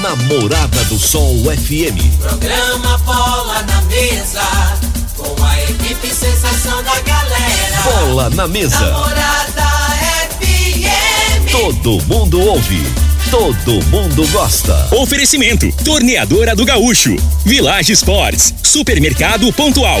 na 0.00 0.16
Morada 0.16 0.84
do 0.84 0.98
Sol 0.98 1.36
FM. 1.44 2.18
Programa 2.18 2.98
Bola 2.98 3.62
na 3.62 3.82
Mesa. 3.82 4.42
Com 5.16 5.44
a 5.44 5.62
equipe 5.62 6.08
sensação 6.08 6.82
da 6.82 6.98
galera. 7.00 7.82
Bola 7.84 8.30
na 8.30 8.48
mesa. 8.48 8.78
Morada 8.92 9.70
FM. 10.40 11.50
Todo 11.50 12.02
mundo 12.06 12.40
ouve. 12.40 12.82
Todo 13.30 13.84
mundo 13.86 14.26
gosta. 14.28 14.88
Oferecimento: 14.94 15.70
Torneadora 15.84 16.54
do 16.54 16.64
Gaúcho, 16.64 17.16
Village 17.44 17.92
Sports, 17.92 18.54
Supermercado 18.62 19.52
Pontual, 19.52 20.00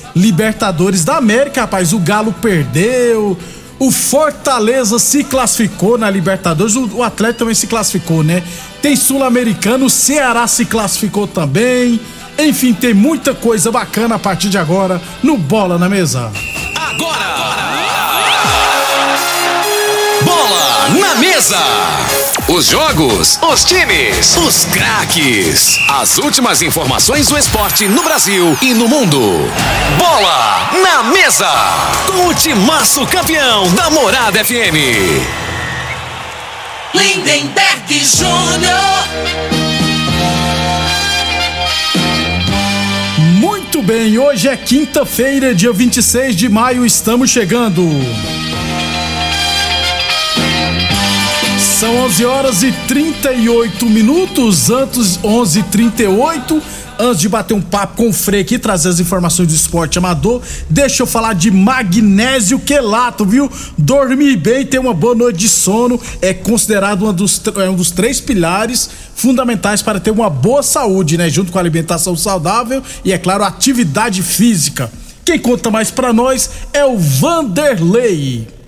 Libertadores 0.15 1.03
da 1.05 1.17
América, 1.17 1.61
rapaz. 1.61 1.93
O 1.93 1.99
Galo 1.99 2.33
perdeu. 2.33 3.37
O 3.79 3.89
Fortaleza 3.91 4.99
se 4.99 5.23
classificou 5.23 5.97
na 5.97 6.09
Libertadores. 6.09 6.75
O, 6.75 6.97
o 6.97 7.03
Atlético 7.03 7.39
também 7.39 7.55
se 7.55 7.67
classificou, 7.67 8.23
né? 8.23 8.43
Tem 8.81 8.95
Sul-Americano, 8.95 9.85
o 9.85 9.89
Ceará 9.89 10.47
se 10.47 10.65
classificou 10.65 11.27
também. 11.27 11.99
Enfim, 12.37 12.73
tem 12.73 12.93
muita 12.93 13.33
coisa 13.33 13.71
bacana 13.71 14.15
a 14.15 14.19
partir 14.19 14.49
de 14.49 14.57
agora 14.57 15.01
no 15.23 15.37
Bola 15.37 15.77
na 15.77 15.89
Mesa. 15.89 16.31
Bola 20.23 20.89
na 20.99 21.15
mesa. 21.15 21.57
Os 22.53 22.65
jogos, 22.65 23.39
os 23.41 23.63
times, 23.63 24.35
os 24.35 24.65
craques. 24.65 25.79
As 25.87 26.17
últimas 26.17 26.61
informações 26.61 27.29
do 27.29 27.37
esporte 27.37 27.87
no 27.87 28.03
Brasil 28.03 28.57
e 28.61 28.73
no 28.73 28.89
mundo. 28.89 29.49
Bola 29.97 30.69
na 30.83 31.01
mesa. 31.01 31.47
Com 32.07 32.27
o 32.27 32.33
timaço 32.33 33.07
campeão 33.07 33.73
da 33.73 33.89
Morada 33.89 34.43
FM. 34.43 34.75
Lindenberg 36.93 38.03
Júnior. 38.03 39.07
Muito 43.39 43.81
bem, 43.81 44.19
hoje 44.19 44.49
é 44.49 44.57
quinta-feira, 44.57 45.55
dia 45.55 45.71
26 45.71 46.35
de 46.35 46.49
maio, 46.49 46.85
estamos 46.85 47.29
chegando. 47.29 47.81
São 51.81 51.95
11 51.95 52.25
horas 52.25 52.61
e 52.61 52.71
38 52.87 53.87
minutos, 53.87 54.69
antes 54.69 55.17
11 55.23 55.61
h 55.61 55.69
38 55.71 56.61
Antes 56.99 57.21
de 57.21 57.27
bater 57.27 57.55
um 57.55 57.61
papo 57.61 57.97
com 57.97 58.09
o 58.09 58.13
Frei 58.13 58.41
aqui, 58.41 58.59
trazer 58.59 58.89
as 58.89 58.99
informações 58.99 59.47
do 59.47 59.55
esporte 59.55 59.97
amador, 59.97 60.43
deixa 60.69 61.01
eu 61.01 61.07
falar 61.07 61.33
de 61.33 61.49
magnésio 61.49 62.59
quelato, 62.59 63.25
viu? 63.25 63.51
Dormir 63.79 64.37
bem, 64.37 64.63
ter 64.63 64.77
uma 64.77 64.93
boa 64.93 65.15
noite 65.15 65.39
de 65.39 65.49
sono 65.49 65.99
é 66.21 66.35
considerado 66.35 67.01
uma 67.01 67.11
dos, 67.11 67.41
é 67.57 67.67
um 67.67 67.75
dos 67.75 67.89
três 67.89 68.21
pilares 68.21 68.87
fundamentais 69.15 69.81
para 69.81 69.99
ter 69.99 70.11
uma 70.11 70.29
boa 70.29 70.61
saúde, 70.61 71.17
né? 71.17 71.31
Junto 71.31 71.51
com 71.51 71.57
a 71.57 71.61
alimentação 71.61 72.15
saudável 72.15 72.83
e, 73.03 73.11
é 73.11 73.17
claro, 73.17 73.43
atividade 73.43 74.21
física. 74.21 74.91
Quem 75.25 75.39
conta 75.39 75.71
mais 75.71 75.89
para 75.89 76.13
nós 76.13 76.47
é 76.73 76.85
o 76.85 76.95
Vanderlei. 76.95 78.60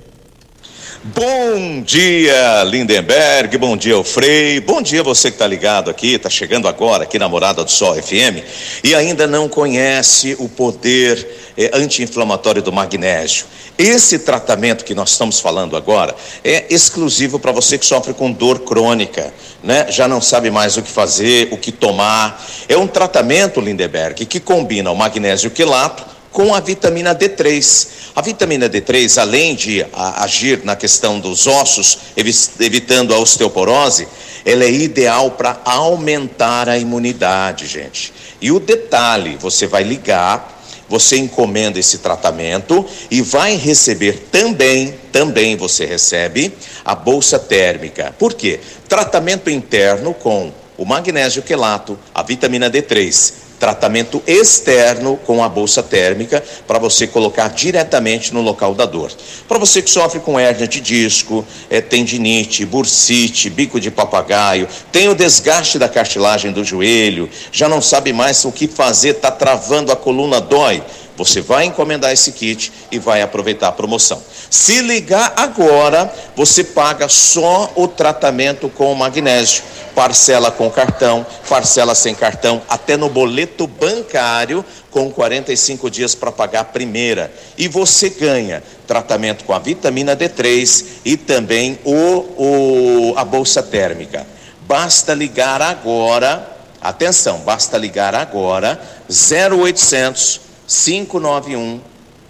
Bom 1.05 1.81
dia, 1.81 2.63
Lindenberg. 2.63 3.57
Bom 3.57 3.75
dia, 3.75 4.01
Frei. 4.05 4.61
Bom 4.61 4.81
dia, 4.81 5.03
você 5.03 5.29
que 5.29 5.35
está 5.35 5.45
ligado 5.45 5.89
aqui, 5.89 6.13
está 6.13 6.29
chegando 6.29 6.65
agora 6.65 7.03
aqui 7.03 7.19
na 7.19 7.27
Morada 7.27 7.61
do 7.61 7.69
Sol 7.69 7.93
FM 8.01 8.41
e 8.85 8.95
ainda 8.95 9.27
não 9.27 9.49
conhece 9.49 10.33
o 10.39 10.47
poder 10.47 11.51
eh, 11.57 11.69
anti-inflamatório 11.73 12.61
do 12.61 12.71
magnésio. 12.71 13.45
Esse 13.77 14.19
tratamento 14.19 14.85
que 14.85 14.95
nós 14.95 15.09
estamos 15.09 15.41
falando 15.41 15.75
agora 15.75 16.15
é 16.41 16.73
exclusivo 16.73 17.37
para 17.37 17.51
você 17.51 17.77
que 17.77 17.85
sofre 17.85 18.13
com 18.13 18.31
dor 18.31 18.59
crônica, 18.59 19.33
né? 19.61 19.87
Já 19.89 20.07
não 20.07 20.21
sabe 20.21 20.49
mais 20.49 20.77
o 20.77 20.81
que 20.81 20.89
fazer, 20.89 21.49
o 21.51 21.57
que 21.57 21.73
tomar. 21.73 22.41
É 22.69 22.77
um 22.77 22.87
tratamento, 22.87 23.59
Lindenberg, 23.59 24.25
que 24.25 24.39
combina 24.39 24.89
o 24.89 24.95
magnésio 24.95 25.51
quelato 25.51 26.12
com 26.33 26.53
a 26.53 26.59
vitamina 26.59 27.15
D3. 27.15 27.87
A 28.15 28.21
vitamina 28.21 28.69
D3, 28.69 29.21
além 29.21 29.55
de 29.55 29.85
agir 29.93 30.61
na 30.65 30.75
questão 30.75 31.19
dos 31.19 31.47
ossos, 31.47 31.99
evi 32.17 32.33
evitando 32.59 33.13
a 33.13 33.19
osteoporose, 33.19 34.07
ela 34.43 34.63
é 34.65 34.71
ideal 34.71 35.31
para 35.31 35.61
aumentar 35.63 36.67
a 36.67 36.77
imunidade, 36.77 37.67
gente. 37.67 38.11
E 38.41 38.51
o 38.51 38.59
detalhe, 38.59 39.37
você 39.39 39.67
vai 39.67 39.83
ligar, 39.83 40.61
você 40.89 41.15
encomenda 41.17 41.79
esse 41.79 41.99
tratamento 41.99 42.85
e 43.09 43.21
vai 43.21 43.55
receber 43.55 44.27
também, 44.31 44.93
também 45.11 45.55
você 45.55 45.85
recebe 45.85 46.51
a 46.83 46.93
bolsa 46.93 47.39
térmica. 47.39 48.13
Por 48.19 48.33
quê? 48.33 48.59
Tratamento 48.89 49.49
interno 49.49 50.13
com 50.13 50.51
o 50.77 50.85
magnésio 50.85 51.41
quelato, 51.41 51.97
a 52.13 52.21
vitamina 52.21 52.69
D3 52.69 53.42
tratamento 53.63 54.21
externo 54.27 55.17
com 55.25 55.41
a 55.41 55.47
bolsa 55.47 55.81
térmica 55.81 56.43
para 56.67 56.77
você 56.77 57.07
colocar 57.07 57.47
diretamente 57.47 58.33
no 58.33 58.41
local 58.41 58.75
da 58.75 58.85
dor. 58.85 59.09
Para 59.47 59.57
você 59.57 59.81
que 59.81 59.89
sofre 59.89 60.19
com 60.19 60.37
hérnia 60.37 60.67
de 60.67 60.81
disco, 60.81 61.45
é, 61.69 61.79
tendinite, 61.79 62.65
bursite, 62.65 63.49
bico 63.49 63.79
de 63.79 63.89
papagaio, 63.89 64.67
tem 64.91 65.07
o 65.07 65.15
desgaste 65.15 65.79
da 65.79 65.87
cartilagem 65.87 66.51
do 66.51 66.61
joelho, 66.61 67.29
já 67.53 67.69
não 67.69 67.81
sabe 67.81 68.11
mais 68.11 68.43
o 68.43 68.51
que 68.51 68.67
fazer, 68.67 69.11
está 69.11 69.31
travando 69.31 69.93
a 69.93 69.95
coluna, 69.95 70.41
dói. 70.41 70.83
Você 71.15 71.41
vai 71.41 71.65
encomendar 71.65 72.11
esse 72.11 72.31
kit 72.31 72.71
e 72.91 72.97
vai 72.97 73.21
aproveitar 73.21 73.67
a 73.67 73.71
promoção. 73.71 74.21
Se 74.49 74.81
ligar 74.81 75.33
agora, 75.35 76.11
você 76.35 76.63
paga 76.63 77.07
só 77.07 77.71
o 77.75 77.87
tratamento 77.87 78.67
com 78.69 78.91
o 78.91 78.95
magnésio. 78.95 79.63
Parcela 79.93 80.49
com 80.49 80.71
cartão, 80.71 81.23
parcela 81.47 81.93
sem 81.93 82.15
cartão, 82.15 82.63
até 82.67 82.97
no 82.97 83.09
boleto 83.09 83.67
bancário, 83.67 84.65
com 84.89 85.11
45 85.11 85.87
dias 85.87 86.15
para 86.15 86.31
pagar 86.31 86.61
a 86.61 86.65
primeira. 86.65 87.31
E 87.55 87.67
você 87.67 88.09
ganha 88.09 88.63
tratamento 88.87 89.43
com 89.43 89.53
a 89.53 89.59
vitamina 89.59 90.15
D3 90.15 90.85
e 91.05 91.15
também 91.15 91.77
o, 91.83 91.91
o, 91.91 93.13
a 93.15 93.23
bolsa 93.23 93.61
térmica. 93.61 94.25
Basta 94.61 95.13
ligar 95.13 95.61
agora, 95.61 96.57
atenção, 96.81 97.39
basta 97.41 97.77
ligar 97.77 98.15
agora, 98.15 98.81
0800 99.07 100.52
591 100.67 101.79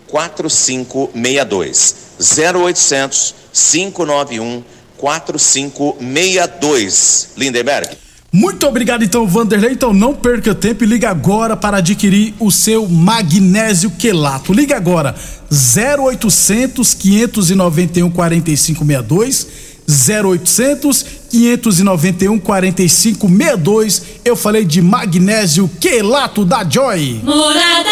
4562. 0.08 1.96
0800 2.20 3.36
591 3.52 4.64
4562. 4.98 7.30
Lindenberg. 7.36 7.98
Muito 8.32 8.66
obrigado 8.66 9.04
então, 9.04 9.28
Vanderlei. 9.28 9.74
Então 9.74 9.94
não 9.94 10.16
perca 10.16 10.56
tempo 10.56 10.84
e 10.84 10.88
liga 10.88 11.10
agora 11.10 11.56
para 11.56 11.78
adquirir 11.78 12.34
o 12.40 12.52
seu 12.52 12.88
magnésio 12.88 13.92
quelato. 13.92 14.52
Liga 14.52 14.76
agora 14.76 15.14
0800 15.52 16.96
591 16.96 18.10
4562 18.10 19.48
0800 19.88 21.23
591 21.34 22.40
4562. 22.40 24.04
Eu 24.24 24.36
falei 24.36 24.64
de 24.64 24.82
magnésio 24.84 25.68
quelato 25.80 26.46
da 26.46 26.64
Joy. 26.64 27.22
Morada. 27.24 27.90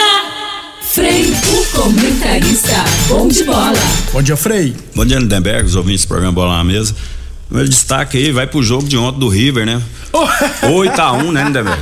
Frei, 0.83 1.25
o 1.25 1.65
comentarista. 1.75 2.83
Bom 3.07 3.27
de 3.27 3.43
bola. 3.43 3.73
Bom 4.13 4.21
dia, 4.21 4.38
Frei. 4.38 4.75
Bom 4.93 5.05
dia, 5.05 5.17
Lindenberg, 5.17 5.65
os 5.65 5.75
ouvintes 5.75 6.05
do 6.05 6.09
programa 6.09 6.33
Bola 6.33 6.57
na 6.57 6.63
Mesa. 6.63 6.95
Meu 7.49 7.67
destaque 7.67 8.17
aí 8.17 8.31
vai 8.31 8.45
pro 8.45 8.61
jogo 8.61 8.88
de 8.88 8.95
ontem 8.95 9.19
do 9.19 9.27
River, 9.27 9.65
né? 9.65 9.81
8x1, 10.13 11.31
né, 11.31 11.43
Lindenberg? 11.45 11.81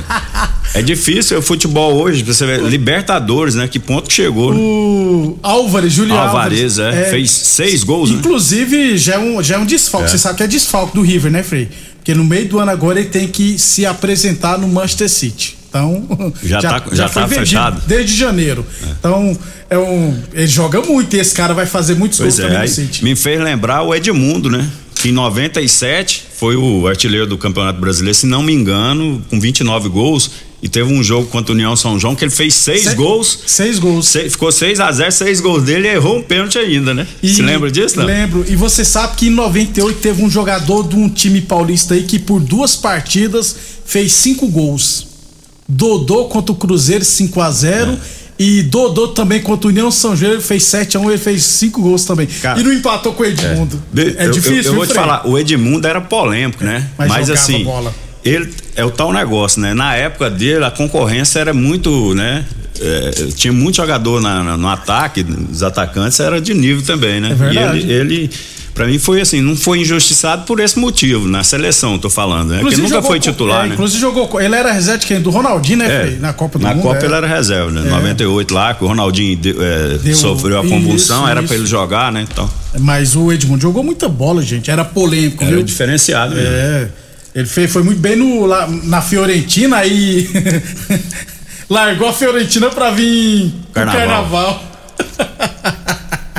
É 0.72 0.82
difícil 0.82 1.38
o 1.38 1.42
futebol 1.42 1.94
hoje, 1.94 2.22
você 2.22 2.46
vê, 2.46 2.58
Libertadores, 2.58 3.56
né? 3.56 3.66
Que 3.66 3.78
ponto 3.80 4.08
que 4.08 4.14
chegou, 4.14 4.54
né? 4.54 4.60
O 4.60 5.38
Álvares, 5.42 5.98
Alvarez, 5.98 6.78
Álvares. 6.78 6.98
é, 7.06 7.10
fez 7.10 7.30
seis 7.30 7.82
gols, 7.82 8.10
né? 8.10 8.16
Inclusive, 8.18 8.96
já 8.96 9.14
é 9.14 9.18
um, 9.18 9.42
já 9.42 9.56
é 9.56 9.58
um 9.58 9.66
desfalque. 9.66 10.06
É. 10.06 10.10
Você 10.10 10.18
sabe 10.18 10.36
que 10.36 10.42
é 10.44 10.46
desfalque 10.46 10.94
do 10.94 11.02
River, 11.02 11.30
né, 11.32 11.42
Frei? 11.42 11.68
Porque 11.96 12.14
no 12.14 12.24
meio 12.24 12.48
do 12.48 12.58
ano 12.60 12.70
agora 12.70 13.00
ele 13.00 13.08
tem 13.08 13.26
que 13.26 13.58
se 13.58 13.84
apresentar 13.84 14.58
no 14.58 14.68
Manchester 14.68 15.08
City. 15.08 15.58
Então, 15.68 16.04
Já 16.42 16.60
tá- 16.60 16.82
já 16.92 17.08
foi 17.08 17.22
tá 17.22 17.28
fechado. 17.28 17.82
Desde 17.86 18.16
janeiro. 18.16 18.64
Então, 18.98 19.36
é 19.68 19.76
um. 19.78 20.16
Ele 20.32 20.46
joga 20.46 20.80
muito 20.82 21.14
e 21.16 21.18
esse 21.20 21.34
cara 21.34 21.52
vai 21.52 21.66
fazer 21.66 21.94
muitos 21.94 22.18
Pois 22.18 22.36
gols 22.38 22.46
é, 22.48 22.52
também 22.52 22.68
no 22.68 22.74
City. 22.74 23.04
me 23.04 23.14
fez 23.16 23.40
lembrar 23.40 23.82
o 23.82 23.94
Edmundo, 23.94 24.48
né? 24.50 24.68
Em 25.08 25.12
97 25.12 26.24
foi 26.34 26.56
o 26.56 26.86
artilheiro 26.86 27.26
do 27.26 27.38
Campeonato 27.38 27.80
Brasileiro, 27.80 28.16
se 28.16 28.26
não 28.26 28.42
me 28.42 28.52
engano, 28.52 29.22
com 29.30 29.38
29 29.40 29.88
gols. 29.88 30.30
E 30.62 30.68
teve 30.68 30.92
um 30.92 31.02
jogo 31.02 31.26
contra 31.28 31.52
o 31.52 31.54
União 31.54 31.74
São 31.74 31.98
João 31.98 32.14
que 32.14 32.22
ele 32.22 32.30
fez 32.30 32.54
seis 32.54 32.82
Se- 32.82 32.94
gols. 32.94 33.38
Seis 33.46 33.78
gols. 33.78 34.06
Se- 34.08 34.28
ficou 34.28 34.52
6 34.52 34.78
a 34.78 34.92
0 34.92 35.10
seis 35.10 35.40
gols 35.40 35.62
dele 35.62 35.88
e 35.88 35.92
errou 35.92 36.18
um 36.18 36.22
pênalti 36.22 36.58
ainda, 36.58 36.92
né? 36.92 37.06
E- 37.22 37.32
Se 37.32 37.40
lembra 37.40 37.70
disso, 37.70 37.96
não? 37.98 38.04
Lembro. 38.04 38.44
E 38.46 38.54
você 38.56 38.84
sabe 38.84 39.16
que 39.16 39.28
em 39.28 39.30
98 39.30 39.98
teve 40.00 40.22
um 40.22 40.28
jogador 40.28 40.86
de 40.86 40.96
um 40.96 41.08
time 41.08 41.40
paulista 41.40 41.94
aí 41.94 42.02
que 42.02 42.18
por 42.18 42.40
duas 42.40 42.76
partidas 42.76 43.56
fez 43.86 44.12
cinco 44.12 44.48
gols. 44.48 45.06
Dodô 45.66 46.24
contra 46.26 46.52
o 46.52 46.56
Cruzeiro 46.56 47.04
5 47.06 47.40
a 47.40 47.50
0 47.50 47.98
E 48.42 48.62
Dodô 48.62 49.08
também 49.08 49.38
contra 49.42 49.66
o 49.66 49.70
União 49.70 49.90
São 49.90 50.16
João 50.16 50.32
ele 50.32 50.40
fez 50.40 50.62
7 50.64 50.96
a 50.96 51.00
1 51.00 51.10
ele 51.10 51.18
fez 51.18 51.42
cinco 51.44 51.82
gols 51.82 52.06
também. 52.06 52.26
Cara, 52.26 52.58
e 52.58 52.62
não 52.62 52.72
empatou 52.72 53.12
com 53.12 53.22
o 53.22 53.26
Edmundo. 53.26 53.82
Be- 53.92 54.14
É, 54.16 54.26
eu- 54.26 54.30
difícil, 54.30 54.56
Eu, 54.62 54.64
eu 54.72 54.74
vou 54.76 54.86
te 54.86 54.94
falar, 54.94 55.26
o 55.28 55.38
Edmundo 55.38 55.86
era 55.86 56.00
polêmico, 56.00 56.64
né? 56.64 56.88
Mas 56.96 57.08
Mas, 57.08 57.28
assim, 57.30 57.64
bola. 57.64 57.94
ele 58.24 58.50
é 58.74 58.82
o 58.82 58.90
tal 58.90 59.12
negócio, 59.12 59.60
né? 59.60 59.74
Na 59.74 59.94
época 59.94 60.30
dele, 60.30 60.64
a 60.64 60.70
concorrência 60.70 61.38
era 61.38 61.52
muito, 61.52 62.14
né? 62.14 62.46
É, 62.80 63.10
tinha 63.34 63.52
muito 63.52 63.76
jogador 63.76 64.20
na- 64.20 64.42
na- 64.42 64.56
no 64.56 64.68
ataque, 64.68 65.24
os 65.52 65.62
atacantes 65.62 66.18
era 66.18 66.40
de 66.40 66.54
nível 66.54 66.82
também, 66.82 67.20
né? 67.20 67.30
É 67.32 67.34
verdade. 67.34 67.78
E 67.78 67.82
ele, 67.92 67.92
ele 68.14 68.30
para 68.72 68.86
mim 68.86 68.98
foi 68.98 69.20
assim, 69.20 69.42
não 69.42 69.54
foi 69.54 69.80
injustiçado 69.80 70.44
por 70.46 70.58
esse 70.60 70.78
motivo, 70.78 71.28
na 71.28 71.44
seleção, 71.44 71.98
tô 71.98 72.08
falando, 72.08 72.50
né? 72.50 72.60
Porque 72.60 72.76
nunca 72.78 73.02
foi 73.02 73.20
titular, 73.20 73.64
é, 73.64 73.68
né? 73.68 73.74
Inclusive 73.74 74.00
jogou. 74.00 74.40
Ele 74.40 74.54
era 74.54 74.72
reserva 74.72 74.98
de 75.00 75.06
quem? 75.06 75.20
Do 75.20 75.28
Ronaldinho, 75.28 75.78
né, 75.80 75.86
É? 76.14 76.18
Na 76.18 76.32
Copa 76.32 76.58
do 76.58 76.62
na 76.62 76.72
Mundo. 76.74 76.84
Copa 76.84 77.00
é. 77.02 77.04
ele 77.04 77.14
era 77.14 77.26
reserva, 77.26 77.70
né? 77.70 77.82
98 77.90 78.54
lá, 78.54 78.72
que 78.72 78.82
o 78.82 78.86
Ronaldinho 78.86 79.38
é, 79.60 79.98
Deu- 79.98 80.16
sofreu 80.16 80.58
a 80.58 80.62
convulsão, 80.66 81.22
isso, 81.24 81.30
era 81.30 81.42
pra 81.42 81.54
ele 81.56 81.66
jogar, 81.66 82.10
né? 82.10 82.26
Então, 82.30 82.48
Mas 82.78 83.14
o 83.14 83.30
Edmundo 83.30 83.60
jogou 83.60 83.82
muita 83.82 84.08
bola, 84.08 84.40
gente. 84.40 84.70
Era 84.70 84.84
polêmico, 84.86 85.42
era 85.44 85.56
viu? 85.56 85.62
diferenciado 85.62 86.34
mesmo. 86.34 86.48
É. 86.50 86.88
Ele 87.34 87.46
fez, 87.46 87.70
foi 87.70 87.82
muito 87.82 87.98
bem 88.00 88.16
no, 88.16 88.46
lá, 88.46 88.66
na 88.84 89.02
Fiorentina 89.02 89.76
aí. 89.76 90.26
largou 91.70 92.08
a 92.08 92.12
Fiorentina 92.12 92.68
pra 92.68 92.90
vir 92.90 93.54
Carnaval. 93.72 93.98
carnaval. 94.00 94.64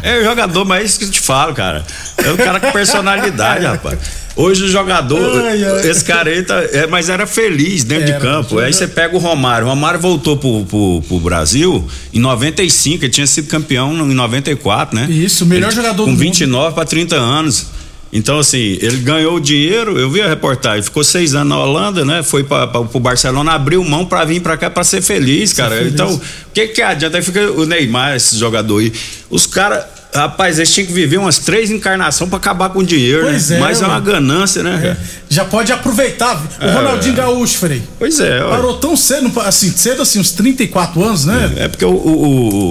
É 0.04 0.18
o 0.20 0.24
jogador, 0.24 0.66
mas 0.66 0.82
é 0.82 0.86
isso 0.86 0.98
que 1.00 1.06
eu 1.06 1.12
te 1.12 1.20
falo, 1.22 1.54
cara. 1.54 1.86
É 2.18 2.32
um 2.32 2.36
cara 2.38 2.60
com 2.60 2.72
personalidade, 2.72 3.66
rapaz. 3.68 4.00
Hoje 4.36 4.64
o 4.64 4.68
jogador, 4.68 5.44
Ai, 5.46 5.64
ai. 5.64 5.88
esse 5.88 6.04
cara 6.04 6.28
aí, 6.32 6.42
tá, 6.42 6.56
é, 6.72 6.88
mas 6.88 7.08
era 7.08 7.28
feliz 7.28 7.84
dentro 7.84 8.06
Era, 8.10 8.14
de 8.18 8.20
campo. 8.20 8.58
Aí 8.58 8.74
você 8.74 8.88
pega 8.88 9.16
o 9.16 9.20
Romário. 9.20 9.68
O 9.68 9.70
Romário 9.70 10.00
voltou 10.00 10.38
pro, 10.38 10.66
pro, 10.66 11.04
pro 11.08 11.20
Brasil 11.20 11.88
em 12.12 12.20
95, 12.20 13.06
ele 13.06 13.12
tinha 13.12 13.28
sido 13.28 13.48
campeão 13.48 13.94
em 13.94 14.16
94, 14.16 14.96
né? 14.96 15.06
Isso, 15.08 15.44
o 15.44 15.48
melhor 15.48 15.68
Ele- 15.68 15.76
jogador 15.76 16.04
Com 16.06 16.14
do 16.16 16.20
29 16.20 16.74
para 16.74 16.84
30 16.86 17.16
anos. 17.16 17.68
Então, 18.14 18.40
assim, 18.40 18.78
ele 18.82 18.98
ganhou 18.98 19.36
o 19.36 19.40
dinheiro, 19.40 19.98
eu 19.98 20.10
vi 20.10 20.22
a 20.22 20.28
reportagem, 20.28 20.84
ficou 20.84 21.04
seis 21.04 21.34
anos 21.34 21.50
na 21.50 21.60
Holanda, 21.64 22.04
né? 22.04 22.22
Foi 22.22 22.44
para 22.44 22.80
o 22.80 23.00
Barcelona, 23.00 23.54
abriu 23.54 23.84
mão 23.84 24.06
para 24.06 24.26
vir 24.26 24.42
para 24.42 24.58
cá 24.58 24.70
para 24.70 24.84
ser 24.84 25.02
feliz, 25.02 25.54
cara. 25.54 25.78
feliz. 25.78 25.94
Então, 25.94 26.14
o 26.14 26.22
que 26.54 26.68
que 26.68 26.82
adianta? 26.82 27.18
Aí 27.18 27.24
fica 27.24 27.52
o 27.52 27.66
Neymar, 27.66 28.16
esse 28.16 28.38
jogador 28.38 28.80
aí. 28.80 28.92
Os 29.30 29.46
caras, 29.48 29.86
rapaz, 30.14 30.58
eles 30.60 30.74
tinham 30.74 30.88
que 30.88 30.94
viver 30.94 31.18
umas 31.18 31.40
três 31.40 31.72
encarnações 31.72 32.30
para 32.30 32.38
acabar 32.38 32.70
com 32.70 32.80
o 32.80 32.84
dinheiro, 32.84 33.24
Pois 33.24 33.50
né? 33.50 33.58
é, 33.58 33.60
Mas 33.60 33.82
é 33.82 33.86
uma 33.86 34.00
ganância, 34.00 34.62
né? 34.64 34.80
cara? 34.82 35.00
Já 35.30 35.46
pode 35.46 35.72
aproveitar. 35.72 36.36
O 36.60 36.64
É, 36.66 36.72
Ronaldinho 36.74 37.14
é. 37.14 37.18
Gaúcho, 37.18 37.58
Frei. 37.60 37.82
Pois 37.98 38.20
é, 38.20 38.44
ó. 38.44 38.50
Parou 38.50 38.74
tão 38.78 38.98
cedo, 38.98 39.32
assim, 39.40 39.72
cedo 39.72 40.02
assim, 40.02 40.20
uns 40.20 40.32
34 40.32 41.04
anos, 41.04 41.26
né? 41.26 41.54
É 41.56 41.68
porque 41.70 41.86
o, 41.86 41.92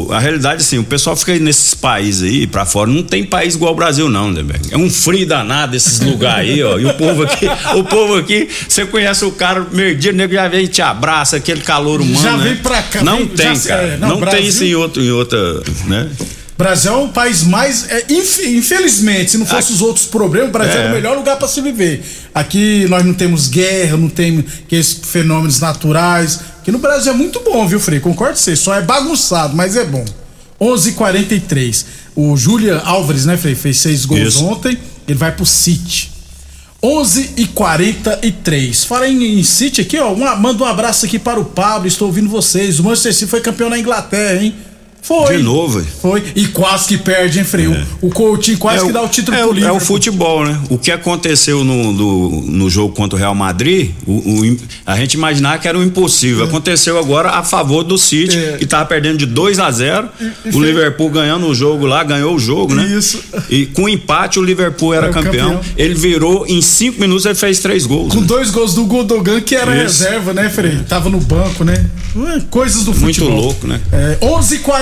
o- 0.09 0.13
a 0.13 0.19
realidade, 0.19 0.61
assim, 0.63 0.79
o 0.79 0.85
pessoal 0.85 1.17
fica 1.17 1.33
aí 1.33 1.41
nesses 1.41 1.73
países 1.75 2.23
aí 2.23 2.47
pra 2.47 2.67
fora, 2.67 2.91
não 2.91 3.03
tem 3.03 3.25
país 3.25 3.55
igual 3.55 3.73
o 3.73 3.77
Brasil, 3.77 4.09
não, 4.09 4.31
né? 4.31 4.45
É 4.71 4.77
um 4.77 4.91
frio 4.91 5.27
danado 5.27 5.75
esses 5.75 6.01
lugares 6.01 6.51
aí, 6.51 6.63
ó. 6.63 6.79
E 6.79 6.85
o 6.85 6.95
povo 6.95 7.23
aqui, 7.23 7.47
o 7.77 7.85
povo 7.85 8.17
aqui, 8.17 8.49
você 8.69 8.85
conhece 8.85 9.25
o 9.25 9.33
cara, 9.33 9.67
dia, 9.99 10.13
o 10.13 10.15
nego 10.15 10.35
já 10.35 10.47
vem 10.49 10.65
e 10.65 10.69
te 10.69 10.83
abraça, 10.83 11.37
aquele 11.37 11.63
calor 11.63 12.01
humano. 12.03 12.23
Já 12.23 12.37
né? 12.37 12.45
vem 12.45 12.57
pra 12.57 12.83
cá, 12.83 13.03
Não 13.03 13.17
vem- 13.19 13.29
tem, 13.29 13.55
já- 13.57 13.69
cara. 13.69 13.83
é, 13.83 13.97
não, 13.97 14.09
não 14.09 14.21
Brasil- 14.21 14.39
tem 14.41 14.49
isso 14.49 14.65
em, 14.65 14.75
outro, 14.75 15.03
em 15.03 15.11
outra, 15.11 15.39
né? 15.87 16.09
Brasil 16.62 16.93
é 16.93 16.97
um 16.97 17.09
país 17.09 17.43
mais. 17.43 17.89
é, 17.91 18.05
inf- 18.11 18.45
infelizmente, 18.47 19.31
se 19.33 19.39
não 19.39 19.47
fosse 19.47 19.65
Aqui- 19.69 19.73
os 19.73 19.81
outros 19.83 20.07
problemas, 20.07 20.49
o 20.51 20.53
Brasil 20.53 20.81
É. 20.81 20.87
é 20.87 20.89
o 20.89 20.93
melhor 20.93 21.17
lugar 21.17 21.37
para 21.37 21.49
se 21.49 21.61
viver. 21.61 22.03
Aqui 22.35 22.87
nós 22.89 23.05
não 23.05 23.15
temos 23.15 23.49
guerra, 23.49 23.97
não 23.97 24.09
temos 24.09 24.45
aqueles 24.67 24.93
fenômenos 25.03 25.59
naturais. 25.61 26.39
Aqui 26.61 26.71
no 26.71 26.79
Brasil 26.79 27.12
é 27.12 27.17
muito 27.17 27.41
bom, 27.41 27.67
viu, 27.67 27.81
Frei? 27.81 27.99
Concordo 28.01 28.35
com 28.35 28.41
você. 28.41 28.55
Só 28.57 28.75
é 28.75 28.83
bagunçado, 28.83 29.57
mas 29.57 29.75
é 29.77 29.85
bom. 29.85 30.05
11:43. 30.61 31.85
O 32.15 32.37
Julian 32.37 32.79
Álvares, 32.85 33.25
né, 33.27 33.37
Frei? 33.37 33.55
Fez 33.55 33.79
seis 33.79 34.05
gols 34.05 34.34
Isso. 34.34 34.44
ontem. 34.44 34.77
Ele 35.08 35.19
vai 35.19 35.32
pro 35.32 35.46
City. 35.46 36.11
11 36.82 37.31
e 37.37 37.46
43 37.46 38.84
Fala 38.84 39.06
em, 39.06 39.39
em 39.39 39.43
City 39.43 39.82
aqui, 39.82 39.99
ó. 39.99 40.13
Um, 40.13 40.37
manda 40.37 40.63
um 40.63 40.67
abraço 40.67 41.05
aqui 41.05 41.19
para 41.19 41.39
o 41.39 41.44
Pablo. 41.44 41.87
Estou 41.87 42.08
ouvindo 42.08 42.29
vocês. 42.29 42.79
O 42.79 42.84
Manchester 42.84 43.13
City 43.15 43.27
foi 43.31 43.41
campeão 43.41 43.69
na 43.69 43.79
Inglaterra, 43.79 44.43
hein? 44.43 44.55
Foi. 45.03 45.37
De 45.39 45.43
novo, 45.43 45.81
hein? 45.81 45.87
Foi. 46.01 46.23
E 46.37 46.47
quase 46.49 46.87
que 46.89 46.99
perde, 46.99 47.39
hein, 47.39 47.45
Freio? 47.45 47.77
O 48.01 48.11
Coutinho 48.11 48.59
quase 48.59 48.85
É 48.85 48.87
que 48.87 48.93
dá 48.93 49.03
o 49.03 49.09
título 49.09 49.37
é, 49.37 49.41
pro 49.41 49.49
o- 49.49 49.53
é 49.53 49.55
Liverpool. 49.55 49.77
o 49.77 49.81
futebol, 49.81 50.45
né? 50.45 50.61
O 50.69 50.79
que 50.79 50.91
aconteceu 50.91 51.65
no, 51.65 51.93
no, 51.93 52.43
no 52.43 52.71
jogo 52.71 52.95
contra 52.95 53.17
o 53.17 53.19
Real 53.19 53.35
Madrid, 53.35 53.91
o, 54.07 54.13
o 54.13 54.57
a 54.87 54.97
gente 54.97 55.15
imaginava 55.15 55.59
que 55.59 55.67
era 55.67 55.79
o 55.79 55.83
impossível. 55.83 56.45
Aconteceu 56.45 56.99
agora 56.99 57.31
a 57.31 57.43
favor 57.43 57.83
do 57.83 57.97
City, 57.99 58.37
É. 58.37 58.57
que 58.59 58.67
tava 58.67 58.85
perdendo 58.87 59.19
de 59.19 59.27
2 59.27 59.59
a 59.59 59.71
0 59.71 60.09
O 60.55 60.61
Liverpool 60.61 61.11
ganhando 61.11 61.47
o 61.47 61.55
jogo 61.55 61.87
lá, 61.87 62.05
ganhou 62.05 62.35
o 62.35 62.39
jogo, 62.39 62.75
né? 62.75 62.85
Isso. 62.87 63.21
E 63.49 63.67
com 63.67 63.89
empate 63.89 64.39
o 64.39 64.43
Liverpool 64.43 64.95
era 64.95 65.09
campeão. 65.09 65.55
campeão. 65.57 65.61
Ele 65.77 65.95
virou, 65.95 66.47
em 66.47 66.61
cinco 66.63 67.01
minutos 67.01 67.25
ele 67.27 67.35
fez 67.35 67.59
três 67.61 67.87
gols. 67.87 68.13
Com 68.15 68.21
né? 68.21 68.27
dois 68.27 68.51
gols 68.51 68.75
do 68.75 68.85
Godogan, 68.85 69.41
que 69.41 69.55
era 69.57 69.73
Isso. 69.85 70.03
reserva, 70.05 70.33
né, 70.33 70.49
Frei? 70.49 70.79
Tava 70.89 71.09
no 71.09 71.19
banco, 71.21 71.65
né? 71.65 71.87
Coisas 72.51 72.85
do 72.85 72.93
Muito 72.95 73.21
futebol. 73.21 73.41
louco, 73.41 73.67
né? 73.67 73.81
É, 73.93 74.19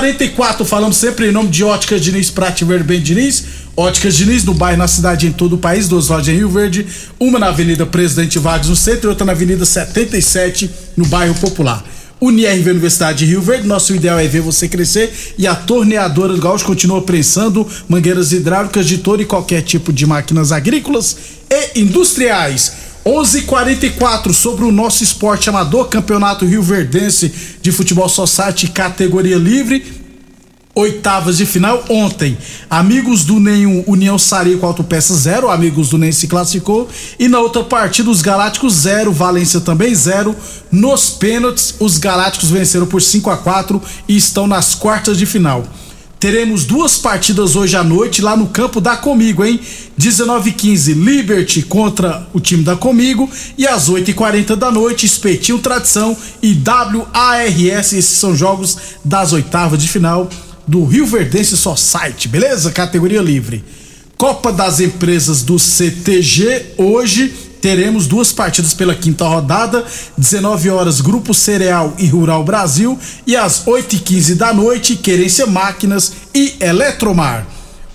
11:44 0.09 0.65
falamos 0.65 0.97
sempre 0.97 1.29
em 1.29 1.33
nome 1.33 1.51
de 1.51 1.63
Óticas 1.63 2.01
Diniz, 2.01 2.31
Prate 2.31 2.65
Ver 2.65 2.83
Bem 2.83 3.01
Diniz. 3.01 3.45
Óticas 3.77 4.17
Diniz, 4.17 4.43
no 4.43 4.55
bairro, 4.55 4.79
na 4.79 4.89
cidade, 4.89 5.27
em 5.27 5.33
todo 5.33 5.57
o 5.57 5.59
país. 5.59 5.87
Duas 5.87 6.09
lojas 6.09 6.29
em 6.29 6.37
Rio 6.39 6.49
Verde. 6.49 6.87
Uma 7.21 7.39
na 7.39 7.49
Avenida 7.49 7.85
Presidente 7.85 8.39
Vargas, 8.39 8.69
no 8.69 8.77
centro, 8.77 9.09
e 9.09 9.11
outra 9.11 9.27
na 9.27 9.33
Avenida 9.33 9.65
77, 9.67 10.71
no 10.97 11.05
bairro 11.07 11.35
Popular. 11.35 11.85
UniRV 12.21 12.71
Universidade 12.71 13.19
de 13.19 13.27
Rio 13.27 13.43
Verde, 13.43 13.69
nosso 13.69 13.95
ideal 13.95 14.19
é 14.19 14.27
ver 14.27 14.41
você 14.41 14.67
crescer 14.67 15.13
e 15.39 15.47
a 15.47 15.55
torneadora 15.55 16.33
do 16.33 16.41
Gaúcho 16.41 16.65
continua 16.65 17.03
prensando 17.03 17.65
mangueiras 17.89 18.33
hidráulicas 18.33 18.87
de 18.87 18.99
todo 18.99 19.23
e 19.23 19.27
qualquer 19.27 19.63
tipo 19.63 19.93
de 19.93 20.05
máquinas 20.05 20.51
agrícolas 20.51 21.17
e 21.49 21.81
industriais. 21.81 22.88
11:44 23.09 24.35
sobre 24.35 24.67
o 24.67 24.71
nosso 24.71 25.03
esporte 25.03 25.49
amador, 25.49 25.89
Campeonato 25.89 26.45
Rio 26.45 26.63
Verdense 26.63 27.33
de 27.63 27.73
Futebol 27.73 28.07
Society 28.07 28.69
categoria 28.69 29.37
livre. 29.37 29.97
Oitavas 30.75 31.39
de 31.39 31.47
final 31.47 31.83
ontem. 31.89 32.37
Amigos 32.69 33.25
do 33.25 33.41
Nenhum 33.41 33.83
União 33.87 34.19
Sareio 34.19 34.59
com 34.59 34.67
autopeça 34.67 35.15
0. 35.15 35.49
Amigos 35.49 35.89
do 35.89 35.97
NEM 35.97 36.13
se 36.13 36.29
classificou. 36.29 36.87
E 37.19 37.29
na 37.29 37.41
outra 37.41 37.65
partida, 37.65 38.11
os 38.11 38.21
Galácticos 38.21 38.75
0. 38.75 39.11
Valência 39.11 39.61
também 39.61 39.95
0. 39.95 40.37
Nos 40.71 41.09
pênaltis, 41.09 41.75
os 41.81 41.97
Galácticos 41.97 42.51
venceram 42.51 42.87
por 42.87 43.01
5 43.01 43.31
a 43.31 43.39
4 43.39 43.83
e 44.07 44.17
estão 44.17 44.47
nas 44.47 44.75
quartas 44.75 45.17
de 45.17 45.25
final. 45.25 45.67
Teremos 46.21 46.65
duas 46.65 46.99
partidas 46.99 47.55
hoje 47.55 47.77
à 47.77 47.85
noite 47.85 48.21
lá 48.21 48.37
no 48.37 48.49
campo 48.49 48.81
da 48.81 48.97
Comigo, 48.97 49.45
hein? 49.45 49.61
19h15, 50.01 50.95
Liberty 50.95 51.63
contra 51.63 52.27
o 52.33 52.41
time 52.41 52.65
da 52.65 52.75
Comigo. 52.75 53.31
E 53.57 53.65
às 53.65 53.89
8h40 53.89 54.57
da 54.57 54.69
noite, 54.69 55.07
Espetinho 55.07 55.61
Tradição 55.61 56.17
e 56.43 56.61
WARS. 56.67 57.93
Esses 57.93 58.19
são 58.19 58.35
jogos 58.35 58.77
das 59.05 59.33
oitavas 59.33 59.81
de 59.81 59.89
final 59.89 60.29
do 60.67 60.85
Rio 60.85 61.07
Verdense 61.07 61.57
Society, 61.57 62.27
beleza? 62.27 62.73
Categoria 62.73 63.23
livre. 63.23 63.65
Copa 64.17 64.53
das 64.53 64.81
Empresas 64.81 65.43
do 65.43 65.57
CTG 65.57 66.75
hoje 66.77 67.33
teremos 67.61 68.07
duas 68.07 68.33
partidas 68.33 68.75
pela 68.75 68.95
quinta 68.95 69.25
rodada, 69.27 69.85
19 70.17 70.71
horas 70.71 71.01
Grupo 71.01 71.35
Cereal 71.35 71.95
e 71.99 72.07
Rural 72.07 72.45
Brasil 72.45 72.99
e 73.27 73.37
às 73.37 73.65
8h15 73.65 74.35
da 74.35 74.53
noite 74.53 74.97
Querência 74.97 75.47
Máquinas 75.47 76.13
e 76.35 76.55
Eletromar. 76.61 77.47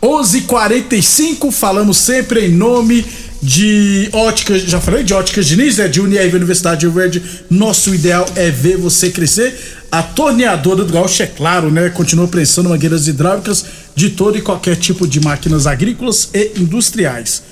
11:45 0.02 1.50
falamos 1.52 1.98
sempre 1.98 2.48
em 2.48 2.52
nome 2.52 3.06
de 3.42 4.10
óticas, 4.14 4.62
já 4.62 4.80
falei 4.80 5.04
de 5.04 5.14
óticas 5.14 5.46
Diniz, 5.46 5.78
né? 5.78 5.88
De 5.88 6.02
Unirv 6.02 6.36
Universidade 6.36 6.82
de 6.82 6.88
Verde. 6.88 7.22
Nosso 7.50 7.94
ideal 7.94 8.26
é 8.36 8.50
ver 8.50 8.78
você 8.78 9.10
crescer. 9.10 9.58
A 9.92 10.02
torneadora 10.02 10.84
do 10.84 10.92
Gaúcho, 10.92 11.24
é 11.24 11.28
claro, 11.28 11.70
né? 11.70 11.90
Continua 11.90 12.28
prensando 12.28 12.70
mangueiras 12.70 13.08
hidráulicas 13.08 13.66
de 13.96 14.10
todo 14.10 14.38
e 14.38 14.42
qualquer 14.42 14.76
tipo 14.76 15.06
de 15.08 15.20
máquinas 15.20 15.68
agrícolas 15.68 16.30
e 16.34 16.54
industriais. 16.58 17.44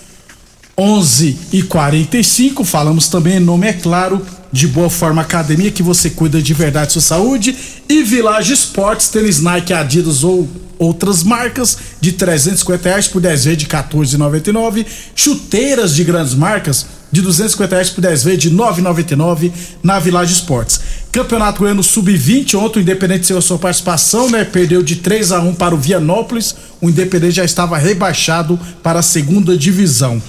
11 0.78 1.38
e 1.52 1.64
45 1.64 2.64
falamos 2.64 3.08
também 3.08 3.40
nome, 3.40 3.68
é 3.68 3.74
claro, 3.74 4.26
de 4.52 4.68
Boa 4.68 4.90
Forma 4.90 5.22
Academia, 5.22 5.72
que 5.72 5.84
você 5.84 6.10
cuida 6.10 6.42
de 6.42 6.54
verdade 6.54 6.94
sua 6.94 7.02
saúde, 7.02 7.56
e 7.88 8.04
Village 8.04 8.54
Esportes, 8.54 9.10
tênis 9.10 9.42
Nike, 9.42 9.74
Adidas 9.74 10.24
ou 10.24 10.50
outras 10.78 11.24
marcas, 11.24 11.78
de 12.02 12.12
350 12.14 12.90
reais 12.90 13.08
por 13.08 13.22
10 13.22 13.46
vezes 13.46 13.60
de 13.60 13.68
14,99, 13.68 14.86
chuteiras 15.16 15.96
de 15.96 16.04
grandes 16.04 16.34
marcas, 16.34 16.88
de 17.12 17.22
250 17.22 17.76
reais 17.76 17.90
por 17.90 18.02
10 18.02 18.24
vezes 18.24 18.40
de 18.40 18.52
9,99 18.52 19.52
na 19.84 20.00
Village 20.00 20.34
Esportes. 20.34 20.80
Campeonato 21.12 21.60
Goiano 21.60 21.84
Sub-20, 21.84 22.58
ontem 22.58 22.80
o 22.80 22.82
Independente 22.82 23.28
seu 23.28 23.42
sua 23.42 23.60
participação, 23.60 24.30
né? 24.30 24.44
Perdeu 24.46 24.82
de 24.82 24.96
3 24.96 25.34
a 25.34 25.42
1 25.42 25.54
para 25.56 25.76
o 25.76 25.78
Vianópolis. 25.78 26.56
O 26.80 26.90
Independente 26.90 27.36
já 27.36 27.46
estava 27.46 27.78
rebaixado 27.78 28.58
para 28.82 29.00
a 29.00 29.04
segunda 29.04 29.58
divisão. 29.58 30.22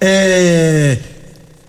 É. 0.00 0.98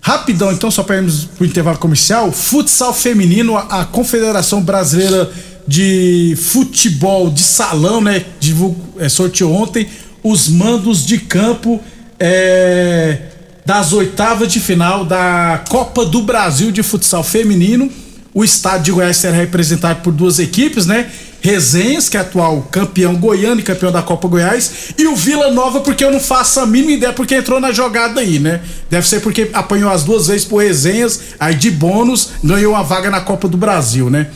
Rapidão, 0.02 0.50
então, 0.50 0.70
só 0.70 0.82
para 0.82 0.96
irmos 0.96 1.24
pro 1.24 1.44
intervalo 1.44 1.78
comercial. 1.78 2.32
Futsal 2.32 2.94
feminino, 2.94 3.56
a, 3.56 3.84
Confederação 3.84 4.62
Brasileira 4.62 5.30
de 5.66 6.36
Futebol 6.36 7.30
de 7.30 7.42
Salão, 7.42 8.00
né? 8.00 8.24
Divulgo, 8.40 8.98
é, 8.98 9.08
sorteou 9.08 9.52
ontem 9.52 9.88
os 10.22 10.48
mandos 10.48 11.04
de 11.04 11.18
campo 11.18 11.80
é, 12.18 13.18
das 13.64 13.92
oitavas 13.92 14.50
de 14.50 14.58
final 14.58 15.04
da 15.04 15.62
Copa 15.68 16.04
do 16.04 16.22
Brasil 16.22 16.72
de 16.72 16.82
Futsal 16.82 17.22
Feminino. 17.22 17.90
O 18.32 18.42
estado 18.42 18.82
de 18.82 18.92
Goiás 18.92 19.18
será 19.18 19.36
representado 19.36 20.00
por 20.02 20.12
duas 20.12 20.38
equipes, 20.38 20.86
né? 20.86 21.10
Resenhas, 21.40 22.08
que 22.08 22.16
é 22.16 22.20
atual 22.20 22.62
campeão 22.70 23.16
goiano 23.16 23.60
e 23.60 23.64
campeão 23.64 23.90
da 23.90 24.02
Copa 24.02 24.28
Goiás, 24.28 24.92
e 24.98 25.06
o 25.06 25.16
Vila 25.16 25.50
Nova, 25.50 25.80
porque 25.80 26.04
eu 26.04 26.12
não 26.12 26.20
faço 26.20 26.60
a 26.60 26.66
mínima 26.66 26.92
ideia 26.92 27.12
porque 27.12 27.34
entrou 27.34 27.58
na 27.58 27.72
jogada 27.72 28.20
aí, 28.20 28.38
né? 28.38 28.60
Deve 28.90 29.08
ser 29.08 29.20
porque 29.20 29.50
apanhou 29.52 29.90
as 29.90 30.04
duas 30.04 30.26
vezes 30.26 30.44
por 30.44 30.62
Resenhas, 30.62 31.20
aí 31.38 31.54
de 31.54 31.70
bônus 31.70 32.30
ganhou 32.44 32.74
uma 32.74 32.82
vaga 32.82 33.10
na 33.10 33.20
Copa 33.20 33.48
do 33.48 33.56
Brasil, 33.56 34.10
né? 34.10 34.28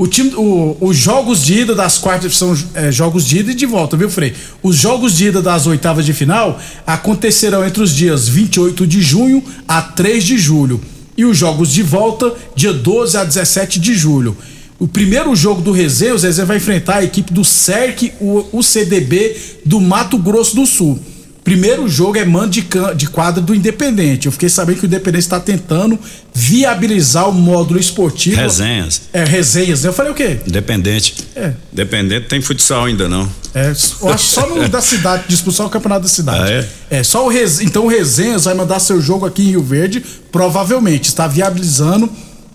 O 0.00 0.06
time, 0.06 0.32
o, 0.34 0.78
os 0.80 0.96
jogos 0.96 1.44
de 1.44 1.60
ida 1.60 1.74
das 1.74 1.98
quartas 1.98 2.34
são 2.34 2.56
é, 2.72 2.90
jogos 2.90 3.26
de 3.26 3.40
ida 3.40 3.52
e 3.52 3.54
de 3.54 3.66
volta, 3.66 3.98
viu, 3.98 4.08
Frei? 4.08 4.34
Os 4.62 4.74
jogos 4.74 5.14
de 5.14 5.26
ida 5.26 5.42
das 5.42 5.66
oitavas 5.66 6.06
de 6.06 6.14
final 6.14 6.58
acontecerão 6.86 7.66
entre 7.66 7.82
os 7.82 7.94
dias 7.94 8.26
28 8.26 8.86
de 8.86 9.02
junho 9.02 9.44
a 9.68 9.82
3 9.82 10.24
de 10.24 10.38
julho. 10.38 10.80
E 11.18 11.24
os 11.26 11.36
jogos 11.36 11.70
de 11.70 11.82
volta, 11.82 12.34
dia 12.56 12.72
12 12.72 13.14
a 13.18 13.24
17 13.24 13.78
de 13.78 13.94
julho. 13.94 14.34
O 14.80 14.88
primeiro 14.88 15.36
jogo 15.36 15.60
do 15.60 15.72
Resenha, 15.72 16.14
o 16.14 16.18
Zezé 16.18 16.42
vai 16.42 16.56
enfrentar 16.56 16.96
a 16.96 17.04
equipe 17.04 17.34
do 17.34 17.44
CERC, 17.44 18.14
o, 18.18 18.46
o 18.50 18.62
CDB 18.62 19.36
do 19.64 19.78
Mato 19.78 20.16
Grosso 20.16 20.56
do 20.56 20.64
Sul. 20.64 20.98
Primeiro 21.44 21.86
jogo 21.86 22.16
é 22.16 22.24
mando 22.24 22.50
de, 22.50 22.66
de 22.96 23.06
quadra 23.08 23.42
do 23.42 23.54
Independente. 23.54 24.24
Eu 24.24 24.32
fiquei 24.32 24.48
sabendo 24.48 24.78
que 24.78 24.84
o 24.84 24.86
Independente 24.86 25.22
está 25.22 25.38
tentando 25.38 25.98
viabilizar 26.32 27.28
o 27.28 27.32
módulo 27.32 27.78
esportivo. 27.78 28.36
Resenhas. 28.36 29.02
É, 29.12 29.22
resenhas. 29.24 29.84
Eu 29.84 29.92
falei 29.92 30.12
o 30.12 30.14
quê? 30.14 30.38
Independente. 30.46 31.14
É. 31.36 31.52
Independente 31.72 32.28
tem 32.28 32.40
futsal 32.40 32.86
ainda 32.86 33.06
não. 33.06 33.28
É, 33.54 33.72
eu 34.00 34.08
acho 34.08 34.26
só 34.26 34.48
no 34.48 34.66
da 34.68 34.80
cidade, 34.80 35.24
disputar 35.28 35.66
o 35.66 35.70
campeonato 35.70 36.02
da 36.02 36.08
cidade. 36.08 36.52
Ah, 36.52 36.66
é? 36.90 36.98
é, 37.00 37.02
só 37.02 37.26
o 37.26 37.28
Resenhas. 37.28 37.60
Então 37.60 37.84
o 37.84 37.88
Resenhas 37.88 38.44
vai 38.44 38.54
mandar 38.54 38.78
seu 38.78 39.00
jogo 39.00 39.26
aqui 39.26 39.42
em 39.42 39.50
Rio 39.50 39.62
Verde, 39.62 40.02
provavelmente. 40.32 41.08
Está 41.08 41.26
viabilizando 41.26 42.08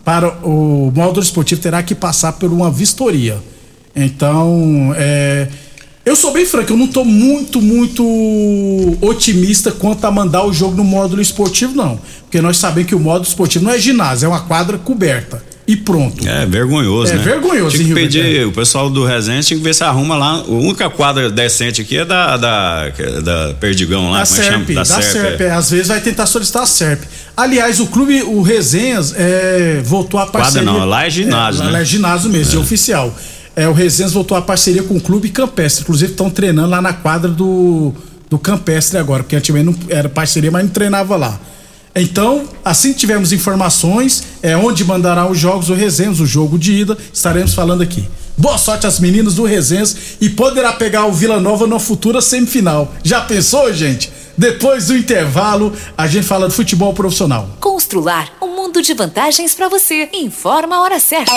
para 0.05 0.29
o 0.45 0.91
módulo 0.95 1.23
esportivo 1.23 1.59
terá 1.59 1.81
que 1.81 1.95
passar 1.95 2.33
por 2.33 2.53
uma 2.53 2.69
vistoria. 2.69 3.41
Então, 3.95 4.93
é, 4.95 5.47
eu 6.05 6.15
sou 6.15 6.31
bem 6.31 6.45
franco, 6.45 6.71
eu 6.71 6.77
não 6.77 6.85
estou 6.85 7.03
muito, 7.03 7.59
muito 7.59 8.03
otimista 9.01 9.71
quanto 9.71 10.05
a 10.05 10.11
mandar 10.11 10.45
o 10.45 10.53
jogo 10.53 10.75
no 10.75 10.83
módulo 10.83 11.21
esportivo, 11.21 11.75
não. 11.75 11.99
Porque 12.21 12.39
nós 12.39 12.57
sabemos 12.57 12.87
que 12.87 12.93
o 12.93 12.99
módulo 12.99 13.27
esportivo 13.27 13.65
não 13.65 13.71
é 13.71 13.79
ginásio, 13.79 14.27
é 14.27 14.29
uma 14.29 14.41
quadra 14.41 14.77
coberta. 14.77 15.43
E 15.67 15.75
pronto. 15.75 16.27
É 16.27 16.45
vergonhoso, 16.45 17.11
É 17.11 17.15
né? 17.15 17.23
vergonhoso 17.23 17.71
Tinha 17.71 17.79
que 17.79 17.85
Rio 17.85 17.95
pedir, 17.95 18.21
Verde, 18.21 18.39
é. 18.39 18.45
o 18.45 18.51
pessoal 18.51 18.87
do 18.87 19.03
Resenha 19.03 19.41
tinha 19.41 19.57
que 19.57 19.63
ver 19.63 19.73
se 19.73 19.83
arruma 19.83 20.15
lá. 20.15 20.33
A 20.33 20.51
única 20.51 20.87
quadra 20.91 21.27
decente 21.31 21.81
aqui 21.81 21.97
é 21.97 22.05
da, 22.05 22.37
da, 22.37 22.91
é 22.95 23.21
da 23.21 23.55
Perdigão 23.59 24.11
lá, 24.11 24.19
Da 24.19 24.27
como 24.27 24.41
é? 24.41 24.43
SERP, 24.43 24.69
da 24.75 24.85
SERP, 24.85 25.41
é. 25.41 25.45
é. 25.45 25.51
às 25.51 25.71
vezes 25.71 25.87
vai 25.87 25.99
tentar 26.01 26.27
solicitar 26.27 26.61
a 26.61 26.65
SERP. 26.67 27.01
Aliás, 27.35 27.79
o 27.79 27.87
clube, 27.87 28.21
o 28.21 28.43
Resenhas, 28.43 29.13
é, 29.17 29.81
voltou 29.83 30.19
a 30.19 30.27
parceria. 30.27 30.61
não, 30.61 30.85
lá 30.85 31.07
é 31.07 31.09
ginásio, 31.09 31.63
é, 31.63 31.65
né? 31.65 31.71
Lá 31.71 31.79
é 31.81 31.85
ginásio 31.85 32.29
mesmo, 32.29 32.59
é 32.59 32.61
oficial. 32.61 33.11
É, 33.55 33.67
o 33.67 33.73
Resenhas 33.73 34.11
voltou 34.11 34.37
a 34.37 34.41
parceria 34.43 34.83
com 34.83 34.95
o 34.97 35.01
clube 35.01 35.29
Campestre. 35.29 35.81
Inclusive, 35.81 36.11
estão 36.11 36.29
treinando 36.29 36.69
lá 36.69 36.79
na 36.81 36.93
quadra 36.93 37.31
do, 37.31 37.91
do 38.29 38.37
Campestre 38.37 38.99
agora, 38.99 39.23
porque 39.23 39.35
antigamente 39.35 39.65
não 39.65 39.75
era 39.89 40.07
parceria, 40.09 40.51
mas 40.51 40.63
não 40.63 40.69
treinava 40.69 41.15
lá. 41.15 41.39
Então, 41.95 42.43
assim 42.63 42.91
que 42.91 42.99
tivermos 42.99 43.31
informações, 43.31 44.23
é 44.43 44.55
onde 44.57 44.83
mandará 44.83 45.29
os 45.29 45.39
jogos, 45.39 45.69
o 45.69 45.73
Resenhas, 45.73 46.19
o 46.19 46.25
jogo 46.25 46.59
de 46.59 46.73
ida, 46.73 46.97
estaremos 47.13 47.53
falando 47.53 47.81
aqui. 47.81 48.05
Boa 48.37 48.57
sorte 48.57 48.85
às 48.85 48.99
meninas 48.99 49.35
do 49.35 49.45
Resenhas 49.45 49.95
e 50.19 50.29
poderá 50.29 50.73
pegar 50.73 51.05
o 51.05 51.13
Vila 51.13 51.39
Nova 51.39 51.65
na 51.65 51.79
futura 51.79 52.21
semifinal. 52.21 52.93
Já 53.01 53.21
pensou, 53.21 53.71
gente? 53.73 54.11
Depois 54.37 54.87
do 54.87 54.97
intervalo, 54.97 55.71
a 55.97 56.05
gente 56.05 56.27
fala 56.27 56.49
de 56.49 56.53
futebol 56.53 56.93
profissional. 56.93 57.47
Constrular 57.61 58.29
um 58.41 58.53
mundo 58.53 58.81
de 58.81 58.93
vantagens 58.93 59.55
para 59.55 59.69
você. 59.69 60.09
Informa 60.11 60.75
a 60.75 60.81
hora 60.81 60.99
certa. 60.99 61.31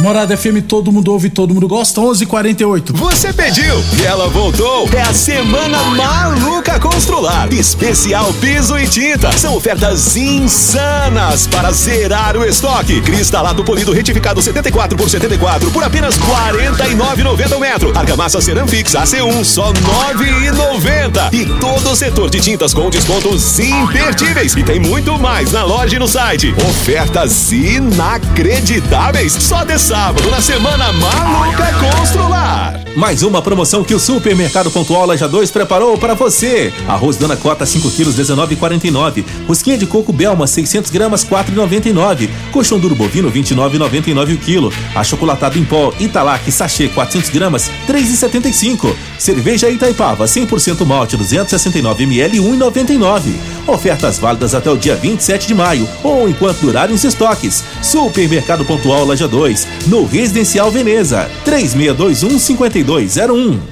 Morada 0.00 0.36
FM, 0.36 0.62
todo 0.66 0.90
mundo 0.90 1.12
ouve, 1.12 1.28
todo 1.28 1.52
mundo 1.52 1.68
gosta. 1.68 2.00
11:48. 2.00 2.94
Você 2.94 3.32
pediu 3.32 3.84
e 4.00 4.04
ela 4.04 4.26
voltou. 4.28 4.88
É 4.92 5.02
a 5.02 5.12
semana 5.12 5.78
maluca 5.96 6.80
Constrular. 6.80 7.52
Especial 7.52 8.32
piso 8.34 8.78
e 8.78 8.88
tinta. 8.88 9.30
São 9.32 9.54
ofertas 9.54 10.16
insanas 10.16 11.46
para 11.46 11.70
zerar 11.70 12.36
o 12.36 12.44
estoque. 12.44 13.00
Cristalato 13.02 13.62
polido 13.62 13.92
retificado 13.92 14.40
74 14.40 14.96
por 14.96 15.08
74 15.08 15.70
por 15.70 15.84
apenas 15.84 16.18
49,90 16.18 17.56
o 17.56 17.60
metro. 17.60 17.96
Argamassa 17.96 18.40
Ceramfix 18.40 18.92
AC1 18.92 19.44
só 19.44 19.72
9,90. 19.72 21.32
E 21.32 21.44
todo 21.60 21.90
o 21.90 21.96
setor 21.96 22.30
de 22.30 22.40
tintas 22.40 22.72
com 22.72 22.88
descontos 22.88 23.58
imperdíveis. 23.58 24.56
E 24.56 24.62
tem 24.62 24.80
muito 24.80 25.18
mais 25.18 25.52
na 25.52 25.64
loja 25.64 25.96
e 25.96 25.98
no 25.98 26.08
site. 26.08 26.54
Ofertas 26.68 27.52
inacreditáveis. 27.52 29.34
Só 29.34 29.64
de 29.64 29.78
sábado 29.82 30.30
na 30.30 30.40
semana 30.40 30.92
maluca 30.92 31.72
Constrular. 31.72 32.80
Mais 32.94 33.22
uma 33.22 33.40
promoção 33.40 33.82
que 33.82 33.94
o 33.94 33.98
Supermercado 33.98 34.70
Pontual 34.70 35.06
Loja 35.06 35.26
2 35.26 35.50
preparou 35.50 35.96
para 35.96 36.14
você. 36.14 36.72
Arroz 36.86 37.16
Dona 37.16 37.36
Cota 37.36 37.64
5 37.64 37.90
quilos 37.90 38.14
19,49. 38.14 39.24
Rosquinha 39.48 39.78
de 39.78 39.86
coco 39.86 40.12
Belma 40.12 40.46
600 40.46 40.90
gramas 40.90 41.24
4,99. 41.24 42.28
Colchão 42.52 42.78
duro 42.78 42.94
bovino 42.94 43.32
29,99 43.32 44.34
o 44.34 44.38
quilo. 44.38 44.72
Achocolatado 44.94 45.58
em 45.58 45.64
pó 45.64 45.92
Italac 45.98 46.52
sachê 46.52 46.88
400 46.88 47.30
gramas 47.30 47.70
3,75. 47.88 48.94
Cerveja 49.18 49.70
Itaipava 49.70 50.26
100% 50.26 50.84
malte 50.84 51.16
269 51.16 52.04
ml 52.04 52.38
1,99. 52.38 53.32
Ofertas 53.66 54.18
válidas 54.18 54.54
até 54.54 54.70
o 54.70 54.76
dia 54.76 54.96
27 54.96 55.48
de 55.48 55.54
maio 55.54 55.88
ou 56.02 56.28
enquanto 56.28 56.60
durarem 56.60 56.94
os 56.94 57.04
estoques. 57.04 57.64
Supermercado 57.80 58.64
Pontual 58.66 59.06
Loja 59.06 59.26
2 59.26 59.66
no 59.86 60.06
Residencial 60.06 60.70
Veneza 60.70 61.28
3621 61.44 62.38
52 62.38 62.56
4201. 62.56 63.71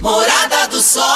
Morada 0.00 0.68
do 0.68 0.80
Sol. 0.80 1.15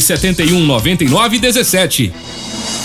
71 0.00 0.64
99 0.64 1.38
17. 1.38 2.12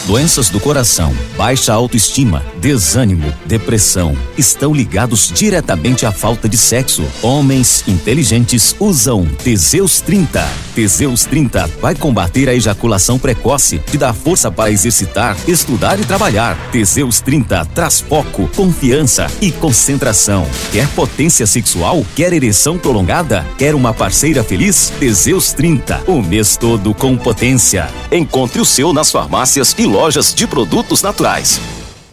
Doenças 0.08 0.50
do 0.50 0.58
coração, 0.58 1.14
baixa 1.36 1.74
autoestima, 1.74 2.42
desânimo, 2.62 3.34
depressão 3.46 4.16
estão 4.38 4.74
ligados 4.74 5.30
diretamente 5.36 6.06
à 6.06 6.14
falta 6.14 6.48
de 6.48 6.58
sexo. 6.58 7.04
Homens 7.22 7.84
inteligentes 7.86 8.74
usam 8.80 9.26
Teseus 9.44 10.00
30. 10.00 10.48
Teseus 10.74 11.26
30 11.26 11.68
vai 11.82 11.94
combater 11.94 12.48
a 12.48 12.54
ejaculação 12.54 13.20
precoce, 13.20 13.80
te 13.80 13.98
dá 13.98 14.14
força 14.14 14.50
para 14.50 14.72
exercitar, 14.72 15.36
estudar 15.46 16.00
e 16.00 16.06
trabalhar. 16.06 16.56
Teseus 16.72 17.20
30 17.20 17.66
traz 17.66 18.00
foco, 18.00 18.50
confiança 18.56 19.28
e 19.42 19.52
concentração. 19.52 20.48
Quer 20.72 20.88
potência 20.90 21.46
sexual? 21.46 22.06
Quer 22.16 22.32
ereção 22.32 22.78
prolongada? 22.78 23.46
Quer 23.58 23.76
uma 23.76 23.94
parceira 23.94 24.42
feliz? 24.42 24.90
Teseus 25.00 25.52
30, 25.52 26.04
o 26.08 26.22
mês 26.22 26.56
todo 26.56 26.77
com 26.94 27.18
potência. 27.18 27.90
Encontre 28.12 28.62
o 28.62 28.66
seu 28.66 28.94
nas 28.94 29.12
farmácias 29.12 29.76
e 29.78 29.86
lojas 29.86 30.34
de 30.34 30.48
produtos 30.48 31.02
naturais. 31.02 31.60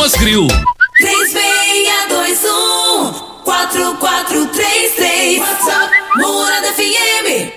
Grill. 0.00 0.48
3621 0.96 3.12
4433 3.44 5.40
WhatsApp 5.40 5.92
Morada 6.16 6.72
FM 6.72 7.52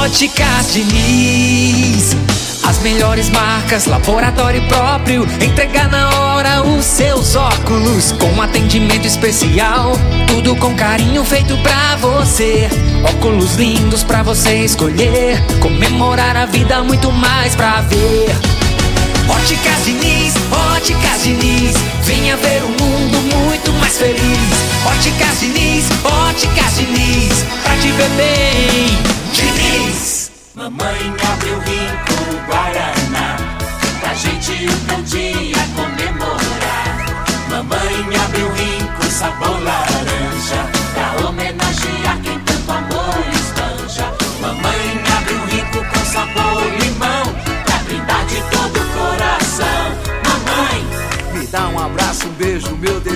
Óticas 0.00 0.72
Diniz. 0.72 2.16
As 2.64 2.78
melhores 2.78 3.28
marcas, 3.28 3.84
laboratório 3.84 4.66
próprio. 4.68 5.28
Entregar 5.42 5.90
na 5.90 6.08
hora 6.18 6.62
os 6.62 6.86
seus 6.86 7.36
óculos. 7.36 8.12
Com 8.12 8.40
atendimento 8.40 9.06
especial. 9.06 9.92
Tudo 10.26 10.56
com 10.56 10.74
carinho 10.74 11.22
feito 11.24 11.54
pra 11.58 11.96
você. 11.96 12.70
Óculos 13.04 13.56
lindos 13.56 14.02
pra 14.02 14.22
você 14.22 14.64
escolher. 14.64 15.38
Comemorar 15.60 16.38
a 16.38 16.46
vida, 16.46 16.82
muito 16.82 17.12
mais 17.12 17.54
pra 17.54 17.82
ver. 17.82 18.61
Óticas 19.28 19.84
Diniz, 19.84 20.34
Óticas 20.74 21.22
Diniz. 21.22 21.76
Venha 22.04 22.36
ver 22.36 22.62
um 22.64 22.70
mundo 22.70 23.18
muito 23.36 23.72
mais 23.74 23.98
feliz. 23.98 24.48
Óticas 24.84 25.40
Diniz, 25.40 25.86
Óticas 26.04 26.76
Diniz. 26.76 27.44
Pra 27.62 27.76
te 27.76 27.88
ver 27.92 28.10
bem, 28.10 28.98
Diniz. 29.32 30.22
Mamãe 30.54 31.14
abriu 31.32 31.58
rico 31.60 32.46
Guaraná 32.46 33.36
Pra 34.00 34.12
gente 34.12 34.52
o 34.66 34.86
teu 34.86 35.02
dia 35.02 35.56
comemorar 35.74 37.06
Mamãe 37.48 38.16
abriu 38.22 38.52
rico 38.52 39.04
sabor 39.10 39.62
laranja 39.62 40.68
Pra 40.92 41.26
homenagear 41.26 42.21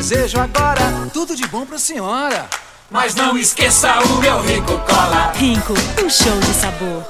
desejo 0.06 0.38
agora. 0.38 1.10
Tudo 1.12 1.34
de 1.34 1.44
bom 1.48 1.66
pra 1.66 1.78
senhora. 1.78 2.48
Mas 2.88 3.16
não 3.16 3.36
esqueça 3.36 3.98
o 4.04 4.20
meu 4.20 4.40
rico 4.40 4.78
cola 4.88 5.32
Rinco, 5.34 5.74
um 6.04 6.08
show 6.08 6.38
de 6.38 6.54
sabor. 6.54 7.02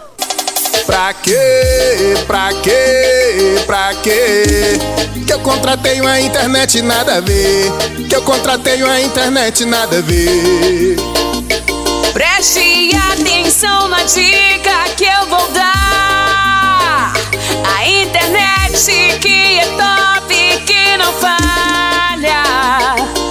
Pra 0.87 1.13
quê? 1.13 2.15
Pra 2.27 2.49
quê? 2.63 3.63
Pra 3.67 3.95
quê? 3.97 4.79
Que 5.27 5.33
eu 5.33 5.41
contratei 5.41 6.01
uma 6.01 6.19
internet 6.19 6.81
nada 6.81 7.17
a 7.17 7.21
ver. 7.21 7.71
Que 8.09 8.17
eu 8.17 8.23
contratei 8.23 8.83
uma 8.83 8.99
internet 8.99 9.67
nada 9.67 9.99
a 9.99 10.01
ver. 10.01 10.97
Preste 12.15 12.93
atenção 13.13 13.89
na 13.89 14.05
dica 14.05 14.85
que 14.97 15.05
eu 15.05 15.27
vou 15.27 15.47
dar. 15.49 17.13
A 17.77 17.87
internet 17.87 19.19
que 19.21 19.59
é 19.59 19.67
top, 19.77 20.65
que 20.65 20.97
não 20.97 21.13
falha. 22.27 22.43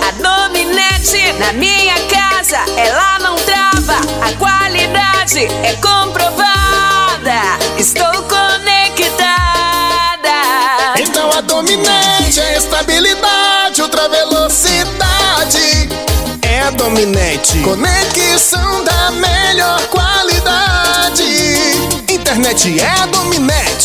A 0.08 0.12
Dominete 0.12 1.34
na 1.40 1.54
minha 1.54 1.96
casa, 2.08 2.58
ela 2.78 3.20
não 3.20 3.36
trava. 3.36 4.00
A 4.22 4.32
qualidade 4.38 5.46
é 5.64 5.74
comprovada. 5.76 6.46
Estou 7.78 8.24
conectada. 8.24 9.26
Então 10.98 11.30
a 11.32 11.42
dominante 11.42 12.40
é 12.40 12.58
estabilidade, 12.58 13.82
ultra 13.82 14.08
velocidade. 14.08 15.90
É 16.42 16.62
a 16.62 16.70
dominante. 16.72 17.60
Conexão 17.60 18.84
da 18.84 19.12
melhor 19.12 19.82
qualidade. 19.88 21.24
Internet 22.10 22.80
é 22.80 23.02
a 23.02 23.06
dominante. 23.08 23.85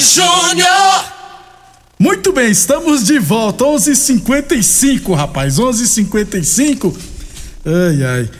Júnior. 0.00 1.04
Muito 1.98 2.32
bem, 2.32 2.50
estamos 2.50 3.04
de 3.04 3.18
volta. 3.18 3.64
11:55, 3.64 5.14
rapaz. 5.14 5.58
11:55. 5.58 6.94
Ai, 7.64 8.04
ai. 8.04 8.30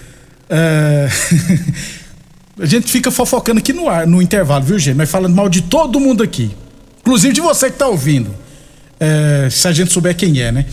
É... 0.49 1.09
A 2.61 2.66
gente 2.66 2.90
fica 2.90 3.11
fofocando 3.11 3.61
aqui 3.61 3.73
no 3.73 3.88
ar, 3.88 4.05
no 4.07 4.21
intervalo, 4.21 4.64
viu, 4.64 4.79
gente? 4.79 4.97
Nós 4.97 5.09
falando 5.09 5.35
mal 5.35 5.49
de 5.49 5.62
todo 5.62 6.01
mundo 6.01 6.25
aqui. 6.25 6.51
Inclusive 7.01 7.33
de 7.33 7.40
você 7.40 7.71
que 7.71 7.79
tá 7.79 7.87
ouvindo. 7.87 8.35
É... 8.99 9.49
Se 9.51 9.66
a 9.66 9.73
gente 9.73 9.92
souber 9.92 10.16
quem 10.16 10.40
é, 10.40 10.51
né? 10.53 10.66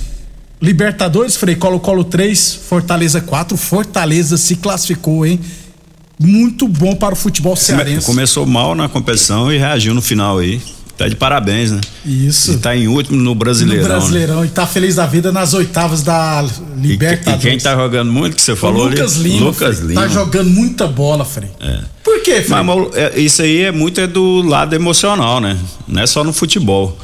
Libertadores, 0.61 1.35
Frei, 1.35 1.55
Colo-Colo 1.55 2.03
3, 2.03 2.55
Fortaleza 2.67 3.21
4. 3.21 3.57
Fortaleza 3.57 4.37
se 4.37 4.55
classificou, 4.55 5.25
hein? 5.25 5.39
Muito 6.19 6.67
bom 6.67 6.95
para 6.95 7.13
o 7.13 7.17
futebol 7.17 7.55
cearense. 7.55 8.05
Começou 8.05 8.45
mal 8.45 8.73
na 8.73 8.87
competição 8.87 9.51
e 9.51 9.57
reagiu 9.57 9.93
no 9.93 10.01
final 10.01 10.37
aí. 10.39 10.61
Tá 10.97 11.09
de 11.09 11.15
parabéns, 11.17 11.71
né? 11.71 11.81
Isso. 12.05 12.53
E 12.53 12.57
tá 12.57 12.73
em 12.73 12.87
último 12.87 13.21
no 13.21 13.35
Brasileirão. 13.35 13.83
No 13.83 13.89
Brasileirão 13.89 14.39
Né? 14.41 14.45
e 14.47 14.49
tá 14.49 14.65
feliz 14.65 14.95
da 14.95 15.05
vida 15.05 15.29
nas 15.29 15.53
oitavas 15.53 16.01
da 16.03 16.45
Libertadores. 16.77 17.43
E 17.43 17.49
quem 17.49 17.57
tá 17.59 17.75
jogando 17.75 18.13
muito, 18.13 18.33
que 18.37 18.41
você 18.41 18.55
falou 18.55 18.85
o 18.85 18.89
Lucas 18.89 19.17
ali? 19.19 19.29
Lima. 19.31 19.45
Lucas 19.47 19.75
Frei, 19.75 19.89
Lima. 19.89 20.01
Tá 20.03 20.07
jogando 20.07 20.49
muita 20.51 20.87
bola, 20.87 21.25
Frei. 21.25 21.49
É. 21.59 21.79
Por 22.01 22.21
quê, 22.23 22.41
Frei? 22.41 22.47
Mas, 22.47 22.65
mas, 22.65 22.95
é, 22.95 23.19
isso 23.19 23.41
aí 23.41 23.63
é 23.63 23.71
muito 23.73 23.99
é 23.99 24.07
do 24.07 24.41
lado 24.41 24.73
emocional, 24.73 25.41
né? 25.41 25.57
Não 25.85 26.01
é 26.01 26.07
só 26.07 26.23
no 26.23 26.31
futebol. 26.31 26.97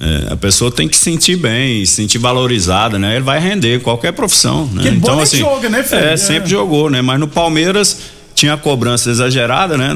É, 0.00 0.32
a 0.32 0.36
pessoa 0.36 0.70
tem 0.70 0.88
que 0.88 0.96
se 0.96 1.02
sentir 1.04 1.36
bem, 1.36 1.84
se 1.84 1.92
sentir 1.92 2.16
valorizada, 2.16 2.98
né? 2.98 3.16
Ele 3.16 3.24
vai 3.24 3.38
render 3.38 3.80
qualquer 3.82 4.12
profissão, 4.12 4.66
né? 4.72 4.82
Que 4.82 4.88
então 4.88 5.20
assim, 5.20 5.38
joga, 5.40 5.68
né, 5.68 5.82
Fred? 5.82 6.06
é, 6.06 6.12
É. 6.14 6.16
sempre 6.16 6.48
jogou, 6.48 6.88
né? 6.88 7.02
Mas 7.02 7.20
no 7.20 7.28
Palmeiras 7.28 7.98
tinha 8.36 8.54
a 8.54 8.56
cobrança 8.56 9.10
exagerada, 9.10 9.76
né? 9.76 9.92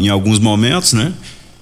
Em 0.00 0.08
alguns 0.10 0.38
momentos, 0.38 0.92
né? 0.92 1.12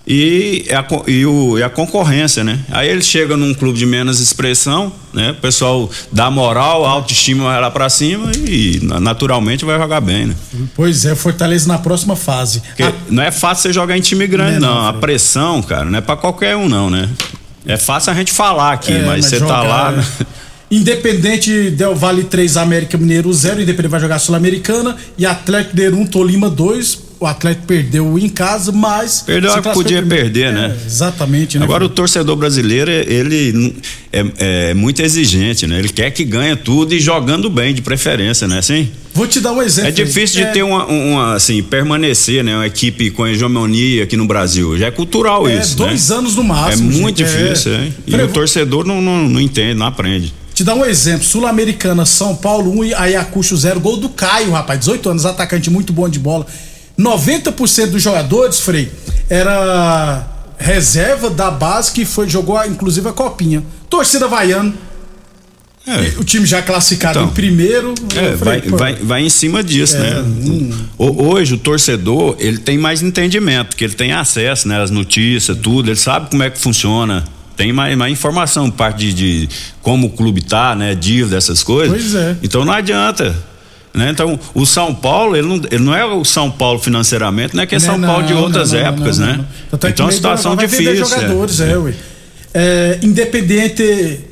E 0.04 0.66
a, 0.76 0.82
co- 0.82 1.04
e, 1.06 1.24
o, 1.24 1.56
e 1.56 1.62
a 1.62 1.70
concorrência, 1.70 2.42
né? 2.42 2.58
Aí 2.72 2.88
ele 2.88 3.02
chega 3.04 3.36
num 3.36 3.54
clube 3.54 3.78
de 3.78 3.86
menos 3.86 4.18
expressão, 4.18 4.92
né? 5.14 5.30
O 5.30 5.34
pessoal 5.36 5.88
dá 6.10 6.28
moral, 6.28 6.84
a 6.84 6.88
autoestima 6.90 7.44
vai 7.44 7.60
lá 7.60 7.70
pra 7.70 7.88
cima 7.88 8.32
e 8.36 8.80
na- 8.82 8.98
naturalmente 8.98 9.64
vai 9.64 9.78
jogar 9.78 10.00
bem, 10.00 10.26
né? 10.26 10.34
Pois 10.74 11.04
é, 11.04 11.14
Fortaleza 11.14 11.68
na 11.68 11.78
próxima 11.78 12.16
fase. 12.16 12.60
Porque 12.62 12.92
não 13.08 13.22
é 13.22 13.30
fácil 13.30 13.62
você 13.62 13.72
jogar 13.72 13.96
em 13.96 14.00
time 14.00 14.26
grande, 14.26 14.58
Não 14.58 14.68
é 14.70 14.74
não. 14.74 14.82
não, 14.82 14.88
A 14.88 14.92
pressão, 14.94 15.62
cara, 15.62 15.84
não 15.84 15.96
é 15.96 16.00
pra 16.00 16.16
qualquer 16.16 16.56
um, 16.56 16.68
não, 16.68 16.90
né? 16.90 17.08
É 17.64 17.76
fácil 17.76 18.10
a 18.10 18.14
gente 18.16 18.32
falar 18.32 18.72
aqui, 18.72 18.92
É, 18.92 19.02
mas 19.06 19.24
você 19.26 19.38
tá 19.38 19.46
jogar, 19.46 19.62
lá. 19.62 19.94
é. 20.20 20.26
Né? 20.72 20.78
Independente 20.78 21.70
Del 21.70 21.94
Vale 21.94 22.24
3, 22.24 22.56
América 22.56 22.96
Mineiro 22.98 23.32
0. 23.32 23.62
Independente 23.62 23.90
vai 23.90 24.00
jogar 24.00 24.18
Sul-Americana. 24.18 24.96
E 25.18 25.26
Atlético 25.26 25.76
Mineiro 25.76 25.96
1, 25.98 26.06
Tolima 26.06 26.48
2. 26.50 27.12
O 27.20 27.26
Atlético 27.26 27.68
perdeu 27.68 28.18
em 28.18 28.28
casa, 28.28 28.72
mas. 28.72 29.22
Perdeu 29.24 29.52
a 29.52 29.62
que 29.62 29.72
podia 29.72 30.02
perder, 30.02 30.52
né? 30.52 30.76
É, 30.76 30.87
exatamente, 30.87 31.56
né? 31.56 31.64
Agora 31.64 31.85
o 31.85 31.88
torcedor 31.88 32.35
brasileiro, 32.35 32.90
ele 32.90 33.76
é, 34.12 34.24
é 34.70 34.74
muito 34.74 35.00
exigente, 35.02 35.64
né? 35.68 35.78
Ele 35.78 35.88
quer 35.88 36.11
que 36.11 36.24
ganhe 36.24 36.56
tudo 36.56 36.92
e 36.94 36.98
jogando 36.98 37.48
bem, 37.48 37.72
de 37.72 37.80
preferência, 37.80 38.48
né? 38.48 38.58
Assim? 38.58 38.90
Vou 39.14 39.28
te 39.28 39.38
dar 39.38 39.52
um 39.52 39.62
exemplo. 39.62 39.90
É 39.90 39.92
difícil 39.92 40.38
de 40.40 40.46
É, 40.48 40.50
ter 40.50 40.62
uma, 40.64 40.85
uma, 40.87 41.35
assim, 41.35 41.62
permanecer, 41.62 42.42
né? 42.42 42.56
Uma 42.56 42.66
equipe 42.66 43.08
com 43.12 43.24
hegemonia 43.24 44.02
aqui 44.02 44.16
no 44.16 44.26
Brasil. 44.26 44.76
Já 44.76 44.87
é 44.87 44.90
cultural 44.90 45.46
É, 45.46 45.61
isso, 45.61 45.76
dois 45.76 46.08
né? 46.08 46.16
anos 46.16 46.35
no 46.35 46.42
máximo, 46.42 46.90
É 46.90 46.96
muito 46.96 47.18
gente, 47.18 47.30
é. 47.37 47.42
difícil, 47.44 47.72
é. 47.72 47.88
E 48.04 48.11
Frei, 48.11 48.24
o 48.24 48.28
torcedor 48.30 48.85
não, 48.85 49.00
não, 49.00 49.28
não 49.28 49.40
entende, 49.40 49.74
não 49.74 49.87
aprende. 49.87 50.35
Te 50.54 50.64
dar 50.64 50.74
um 50.74 50.84
exemplo: 50.84 51.24
Sul-Americana, 51.24 52.04
São 52.04 52.34
Paulo 52.36 52.70
1 52.80 52.84
e 52.84 52.94
Ayacucho 52.94 53.56
0. 53.56 53.80
Gol 53.80 53.96
do 53.96 54.08
Caio, 54.10 54.50
rapaz, 54.52 54.78
18 54.80 55.08
anos, 55.10 55.26
atacante 55.26 55.70
muito 55.70 55.92
bom 55.92 56.08
de 56.08 56.18
bola. 56.18 56.46
90% 56.98 57.86
dos 57.90 58.02
jogadores, 58.02 58.60
Frei, 58.60 58.90
era 59.28 60.28
reserva 60.58 61.30
da 61.30 61.50
base 61.50 61.90
que 61.92 62.04
foi, 62.04 62.28
jogou 62.28 62.62
inclusive 62.66 63.08
a 63.08 63.12
Copinha. 63.12 63.62
Torcida 63.88 64.28
Vaiano. 64.28 64.74
O 66.16 66.22
time 66.22 66.46
já 66.46 66.62
classificado 66.62 67.18
Então, 67.18 67.30
em 67.30 67.34
primeiro. 67.34 67.92
É, 68.14 68.32
eu 68.34 68.38
vai, 68.38 68.60
vai, 68.60 68.94
vai 68.94 69.22
em 69.24 69.28
cima 69.28 69.64
disso, 69.64 69.96
É, 69.96 70.00
né? 70.22 70.24
O- 70.96 71.24
Hoje 71.26 71.54
o 71.54 71.58
torcedor, 71.58 72.36
ele 72.38 72.58
tem 72.58 72.78
mais 72.78 73.02
entendimento, 73.02 73.70
porque 73.70 73.82
ele 73.84 73.94
tem 73.94 74.12
acesso, 74.12 74.68
né? 74.68 74.80
As 74.80 74.92
notícias, 74.92 75.56
tudo, 75.60 75.90
ele 75.90 75.98
sabe 75.98 76.30
como 76.30 76.40
é 76.44 76.50
que 76.50 76.58
funciona. 76.58 77.24
Tem 77.56 77.72
mais, 77.72 77.96
mais 77.96 78.12
informação, 78.12 78.70
parte 78.70 79.12
de, 79.12 79.46
de 79.46 79.48
como 79.82 80.06
o 80.06 80.10
clube 80.10 80.42
tá, 80.42 80.74
né? 80.74 80.94
Dívida, 80.94 81.36
essas 81.36 81.62
coisas. 81.62 81.96
Pois 81.96 82.14
é. 82.14 82.36
Então 82.42 82.64
não 82.64 82.72
adianta. 82.72 83.34
Né? 83.94 84.08
Então, 84.10 84.40
o 84.54 84.64
São 84.64 84.94
Paulo, 84.94 85.36
ele 85.36 85.46
não, 85.46 85.56
ele 85.70 85.82
não 85.82 85.94
é 85.94 86.04
o 86.04 86.24
São 86.24 86.50
Paulo 86.50 86.78
financeiramente, 86.78 87.54
não 87.54 87.62
é 87.62 87.66
que 87.66 87.74
é 87.74 87.78
Não, 87.78 87.84
São 87.84 88.00
Paulo 88.00 88.26
de 88.26 88.32
não, 88.32 88.40
outras 88.40 88.72
não, 88.72 88.80
não, 88.80 88.86
épocas, 88.86 89.18
não, 89.18 89.26
né? 89.26 89.36
não. 89.36 89.44
É 89.44 89.90
então, 89.90 90.06
é 90.06 90.08
uma 90.08 90.12
situação 90.12 90.56
difícil. 90.56 91.04
jogadores, 91.04 91.60
é. 91.60 91.72
é. 91.72 91.94
É, 92.54 92.98
independente. 93.02 94.31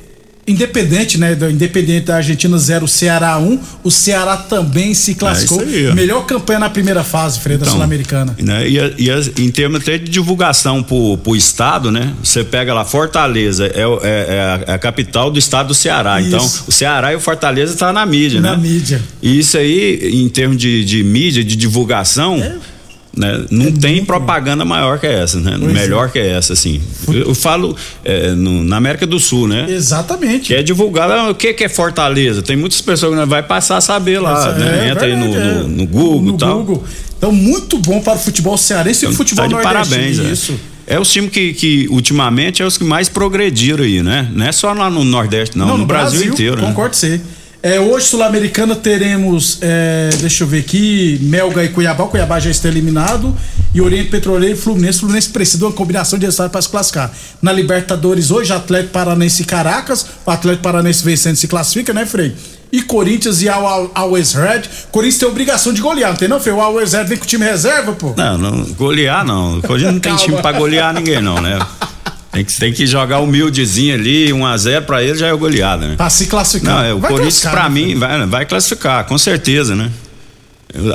Independente, 0.51 1.17
né? 1.17 1.35
Do 1.35 1.49
Independente 1.49 2.05
da 2.07 2.17
Argentina 2.17 2.57
0, 2.57 2.87
Ceará 2.87 3.37
1. 3.37 3.59
O 3.83 3.89
Ceará 3.91 4.37
também 4.37 4.93
se 4.93 5.15
classificou. 5.15 5.61
É 5.61 5.65
aí. 5.65 5.93
Melhor 5.93 6.25
campanha 6.25 6.59
na 6.59 6.69
primeira 6.69 7.03
fase, 7.03 7.39
Freire, 7.39 7.59
da 7.59 7.63
Então, 7.65 7.73
Sul-Americana. 7.75 8.35
Né? 8.39 8.67
E, 8.69 8.77
e 8.77 9.43
em 9.43 9.51
termos 9.51 9.81
até 9.81 9.97
de 9.97 10.09
divulgação 10.09 10.83
pro, 10.83 11.17
pro 11.17 11.35
estado, 11.35 11.91
né? 11.91 12.13
Você 12.23 12.43
pega 12.43 12.73
lá, 12.73 12.83
Fortaleza 12.85 13.65
é, 13.67 13.81
é- 13.81 13.81
é 13.81 14.39
a, 14.39 14.71
é 14.71 14.73
a 14.75 14.79
capital 14.79 15.31
do 15.31 15.39
estado 15.39 15.67
do 15.67 15.73
Ceará. 15.73 16.19
Isso. 16.19 16.27
Então, 16.29 16.49
o 16.67 16.71
Ceará 16.71 17.13
e 17.13 17.15
o 17.15 17.19
Fortaleza 17.19 17.75
tá 17.75 17.91
na 17.93 18.05
mídia, 18.05 18.41
Na 18.41 18.51
né? 18.51 18.57
mídia. 18.57 19.01
E 19.21 19.39
isso 19.39 19.57
aí, 19.57 20.11
em 20.13 20.27
termos 20.29 20.57
de, 20.57 20.83
de 20.83 21.03
mídia, 21.03 21.43
de 21.43 21.55
divulgação, 21.55 22.41
né? 23.15 23.43
Não 23.51 23.71
tem 23.71 24.03
propaganda 24.05 24.63
maior 24.63 24.97
que 24.99 25.05
essa, 25.07 25.39
né? 25.39 25.57
Pois 25.59 25.73
Melhor 25.73 26.09
que 26.11 26.17
essa, 26.19 26.53
assim. 26.53 26.81
Eu, 27.07 27.13
eu 27.29 27.35
falo 27.35 27.75
é, 28.05 28.31
no- 28.31 28.63
na 28.63 28.77
América 28.77 29.05
do 29.05 29.19
Sul, 29.19 29.47
né? 29.47 29.65
Exatamente. 29.69 30.47
Que 30.47 30.55
é 30.55 30.63
divulgado, 30.63 31.13
ah, 31.13 31.29
o 31.29 31.35
que, 31.35 31.53
que 31.53 31.63
é 31.65 31.69
Fortaleza? 31.69 32.41
Tem 32.41 32.55
muitas 32.55 32.79
pessoas 32.81 33.11
que 33.13 33.19
não 33.19 33.27
vai 33.27 33.43
passar 33.43 33.77
a 33.77 33.81
saber 33.81 34.19
lá, 34.19 34.55
É, 34.55 34.59
né? 34.59 34.87
é 34.87 34.89
Entra 34.91 35.05
aí 35.07 35.15
no, 35.15 35.31
verdade, 35.31 35.49
é. 35.49 35.53
no, 35.63 35.67
no 35.67 35.85
Google 35.87 36.21
no 36.21 36.37
tal. 36.37 36.57
Google. 36.63 36.83
Então, 37.17 37.31
muito 37.31 37.77
bom 37.77 38.01
para 38.01 38.13
o 38.15 38.19
futebol 38.19 38.57
cearense 38.57 39.05
e 39.05 39.07
o 39.09 39.11
futebol 39.13 39.47
tá 39.49 39.57
parabéns, 39.59 40.17
é. 40.19 40.23
Isso. 40.23 40.55
É 40.87 40.99
os 40.99 41.09
times 41.11 41.29
que, 41.31 41.53
que 41.53 41.87
ultimamente 41.89 42.61
é 42.63 42.65
os 42.65 42.77
que 42.77 42.83
mais 42.83 43.07
progrediram 43.07 43.83
aí, 43.83 44.01
né? 44.01 44.27
Não 44.33 44.45
é 44.45 44.51
só 44.51 44.73
lá 44.73 44.89
no 44.89 45.03
Nordeste, 45.03 45.57
não, 45.57 45.77
no, 45.77 45.85
Brasil, 45.85 46.31
inteiro. 46.33 46.55
né? 46.59 46.67
Concordo 46.67 46.89
com 46.91 46.97
você. 46.97 47.21
É, 47.63 47.79
hoje, 47.79 48.07
Sul-Americana, 48.07 48.75
teremos, 48.75 49.59
é, 49.61 50.09
deixa 50.19 50.43
eu 50.43 50.47
ver 50.47 50.59
aqui, 50.61 51.19
Melga 51.21 51.63
e 51.63 51.69
Cuiabá. 51.69 52.05
O 52.05 52.07
Cuiabá 52.07 52.39
já 52.39 52.49
está 52.49 52.67
eliminado. 52.67 53.35
E 53.73 53.79
Oriente 53.79 54.09
Petroleiro 54.09 54.57
e 54.57 54.59
Fluminense. 54.59 54.99
Fluminense 54.99 55.29
precisa 55.29 55.59
de 55.59 55.63
uma 55.65 55.71
combinação 55.71 56.17
de 56.17 56.25
resultados 56.25 56.51
para 56.51 56.61
se 56.61 56.69
classificar. 56.69 57.11
Na 57.41 57.53
Libertadores, 57.53 58.31
hoje, 58.31 58.51
Atlético 58.51 58.91
Paranense 58.93 59.43
e 59.43 59.45
Caracas. 59.45 60.05
O 60.25 60.31
Atlético 60.31 60.63
Paranense 60.63 61.03
vencendo 61.03 61.35
se 61.35 61.47
classifica, 61.47 61.93
né, 61.93 62.05
Frei? 62.05 62.35
E 62.71 62.81
Corinthians 62.81 63.41
e 63.43 63.49
Al- 63.49 63.67
Al- 63.67 63.91
Always 63.93 64.33
Red. 64.33 64.63
Corinthians 64.91 65.19
tem 65.19 65.27
obrigação 65.29 65.71
de 65.71 65.81
golear, 65.81 66.09
não 66.09 66.17
tem 66.17 66.27
não, 66.27 66.39
Frei? 66.39 66.53
O 66.55 66.59
Always 66.61 66.93
Red 66.93 67.03
vem 67.03 67.17
com 67.17 67.25
o 67.25 67.27
time 67.27 67.45
reserva, 67.45 67.91
pô. 67.93 68.13
Não, 68.17 68.37
não, 68.39 68.63
golear 68.73 69.23
não. 69.23 69.61
Corinthians 69.61 69.93
não 69.93 69.99
tem 69.99 70.15
time 70.17 70.41
pra 70.41 70.51
golear 70.51 70.93
ninguém, 70.93 71.21
não, 71.21 71.39
né? 71.39 71.59
Tem 72.31 72.45
que, 72.45 72.53
tem 72.57 72.73
que 72.73 72.87
jogar 72.87 73.19
humildezinho 73.19 73.93
ali, 73.93 74.29
1x0 74.29 74.81
pra 74.85 75.03
ele 75.03 75.17
já 75.17 75.27
é 75.27 75.33
goleada, 75.35 75.85
né? 75.87 75.95
Pra 75.97 76.09
se 76.09 76.27
classificar. 76.27 76.75
Não, 76.75 76.83
é, 76.83 76.93
o 76.93 76.99
Vai 76.99 77.11
Corinthians 77.11 77.41
pra 77.41 77.63
né, 77.67 77.69
mim 77.69 77.95
vai, 77.95 78.25
vai 78.25 78.45
classificar, 78.45 79.05
com 79.05 79.17
certeza, 79.17 79.75
né? 79.75 79.91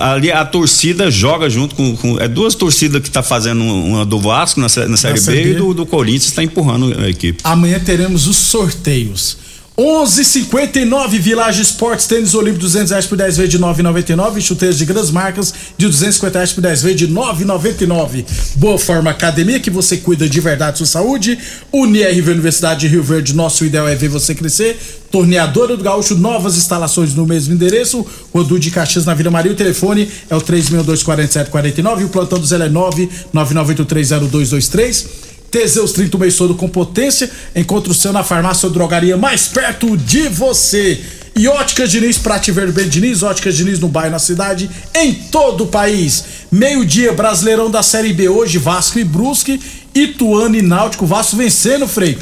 Ali 0.01 0.33
a 0.33 0.42
torcida 0.46 1.11
joga 1.11 1.51
junto 1.51 1.75
com, 1.75 1.94
com- 1.96 2.18
é 2.18 2.27
duas 2.27 2.55
torcidas 2.55 3.03
que 3.03 3.11
tá 3.11 3.22
fazendo 3.22 3.62
uma 3.62 4.07
do 4.07 4.18
Vasco 4.18 4.59
na, 4.59 4.64
na 4.88 4.96
Série 4.96 5.18
Série 5.18 5.20
B 5.20 5.44
B. 5.44 5.51
e 5.51 5.55
do, 5.55 5.75
do 5.75 5.85
Corinthians 5.85 6.29
está 6.29 6.42
empurrando 6.42 6.99
a 6.99 7.07
equipe. 7.11 7.40
Amanhã 7.44 7.79
teremos 7.79 8.27
os 8.27 8.37
sorteios. 8.37 9.37
11:59 9.78 11.18
Village 11.18 11.60
Esportes 11.60 12.06
Tênis 12.06 12.34
Olímpico 12.34 12.60
200 12.60 12.92
reais 12.92 13.04
por 13.04 13.18
10 13.18 13.36
vezes 13.36 13.50
de 13.50 13.58
9,99 13.58 14.40
chuteiros 14.40 14.78
de 14.78 14.86
grandes 14.86 15.10
marcas 15.10 15.52
de 15.76 15.86
250 15.86 16.38
reais 16.38 16.52
por 16.52 16.62
10 16.62 16.82
vezes 16.82 16.98
de 16.98 17.08
9,99 17.08 18.24
Boa 18.54 18.78
Forma 18.78 19.10
Academia 19.10 19.60
que 19.60 19.68
você 19.68 19.98
cuida 19.98 20.26
de 20.26 20.40
verdade 20.40 20.78
sua 20.78 20.86
saúde. 20.86 21.38
UniRV 21.70 22.30
Universidade 22.30 22.80
de 22.80 22.88
Rio 22.88 23.02
Verde 23.02 23.34
nosso 23.34 23.66
ideal 23.66 23.86
é 23.86 23.94
ver 23.94 24.08
você 24.08 24.34
crescer. 24.34 24.78
Torneadora 25.10 25.76
do 25.76 25.84
Gaúcho 25.84 26.14
novas 26.14 26.56
instalações 26.56 27.14
no 27.14 27.26
mesmo 27.26 27.52
endereço. 27.52 28.06
Rodu 28.32 28.58
de 28.58 28.70
Caxias 28.70 29.04
na 29.04 29.12
Vila 29.12 29.30
Maria. 29.30 29.52
O 29.52 29.54
telefone 29.54 30.10
é 30.30 30.34
o 30.34 30.40
3624749 30.40 32.00
e 32.00 32.04
o 32.04 32.08
plantão 32.08 32.38
do 32.38 32.46
Zé 32.46 32.56
é 32.56 32.70
999830223 32.70 35.25
Teseus 35.56 35.92
30 35.92 36.18
o 36.18 36.20
mês 36.20 36.36
todo 36.36 36.54
com 36.54 36.68
potência. 36.68 37.30
Encontre 37.54 37.90
o 37.90 37.94
seu 37.94 38.12
na 38.12 38.22
farmácia 38.22 38.66
ou 38.66 38.72
drogaria 38.72 39.16
mais 39.16 39.48
perto 39.48 39.96
de 39.96 40.28
você. 40.28 41.00
E 41.34 41.48
Óticas 41.48 41.90
Diniz, 41.90 42.18
Prate 42.18 42.52
Verde 42.52 42.72
Ben 42.72 42.86
Diniz, 42.86 43.22
Óticas 43.22 43.56
Diniz 43.56 43.78
no 43.78 43.88
bairro, 43.88 44.10
na 44.10 44.18
cidade, 44.18 44.68
em 44.94 45.14
todo 45.14 45.64
o 45.64 45.66
país. 45.66 46.24
Meio-dia, 46.52 47.14
Brasileirão 47.14 47.70
da 47.70 47.82
Série 47.82 48.12
B 48.12 48.28
hoje, 48.28 48.58
Vasco 48.58 48.98
e 48.98 49.04
Brusque, 49.04 49.58
Ituano 49.94 50.56
e 50.56 50.62
Náutico. 50.62 51.06
Vasco 51.06 51.36
vencendo, 51.36 51.88
Frei. 51.88 52.18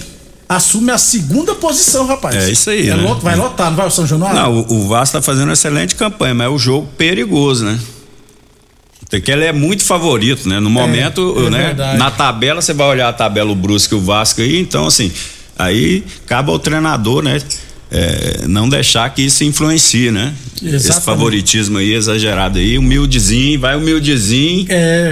Assume 0.49 0.93
a 0.93 0.99
segunda 0.99 1.57
posição, 1.57 2.07
rapaz. 2.07 2.37
É 2.37 2.51
isso 2.53 2.71
aí, 2.71 2.89
É 2.89 2.95
né? 2.95 3.17
vai 3.21 3.35
lotar, 3.35 3.69
não 3.71 3.77
vai 3.77 3.89
o 3.89 3.91
São 3.91 4.07
Januário? 4.07 4.39
Não, 4.39 4.61
o, 4.61 4.85
o 4.85 4.89
Vasco 4.89 5.17
tá 5.17 5.23
fazendo 5.23 5.49
uma 5.49 5.55
excelente 5.55 5.97
campanha, 5.97 6.35
mas 6.35 6.47
é 6.47 6.51
um 6.51 6.59
jogo 6.59 6.87
perigoso, 6.97 7.65
né? 7.65 7.81
Porque 9.21 9.31
ele 9.31 9.45
é 9.45 9.53
muito 9.53 9.85
favorito, 9.85 10.49
né? 10.49 10.61
No 10.61 10.71
momento, 10.71 11.35
é 11.47 11.51
né? 11.51 11.59
verdade. 11.67 11.99
Na 11.99 12.11
tabela, 12.11 12.61
você 12.61 12.73
vai 12.73 12.89
olhar 12.89 13.09
a 13.09 13.13
tabela, 13.13 13.51
o 13.51 13.55
Brusque 13.55 13.95
e 13.95 13.99
o 13.99 14.01
Vasco 14.01 14.41
aí, 14.41 14.59
então 14.59 14.87
assim, 14.87 15.13
aí 15.59 16.05
cabe 16.27 16.51
ao 16.51 16.59
treinador, 16.59 17.23
né? 17.23 17.39
é, 17.95 18.47
não 18.49 18.69
deixar 18.69 19.09
que 19.11 19.23
isso 19.23 19.45
influencie, 19.45 20.11
né? 20.11 20.35
Esse 20.57 20.77
Exatamente. 20.77 21.05
favoritismo 21.05 21.79
aí 21.79 21.93
exagerado 21.95 22.59
aí, 22.59 22.79
humildezinho, 22.79 23.61
vai 23.61 23.77
humildezinho, 23.77 24.67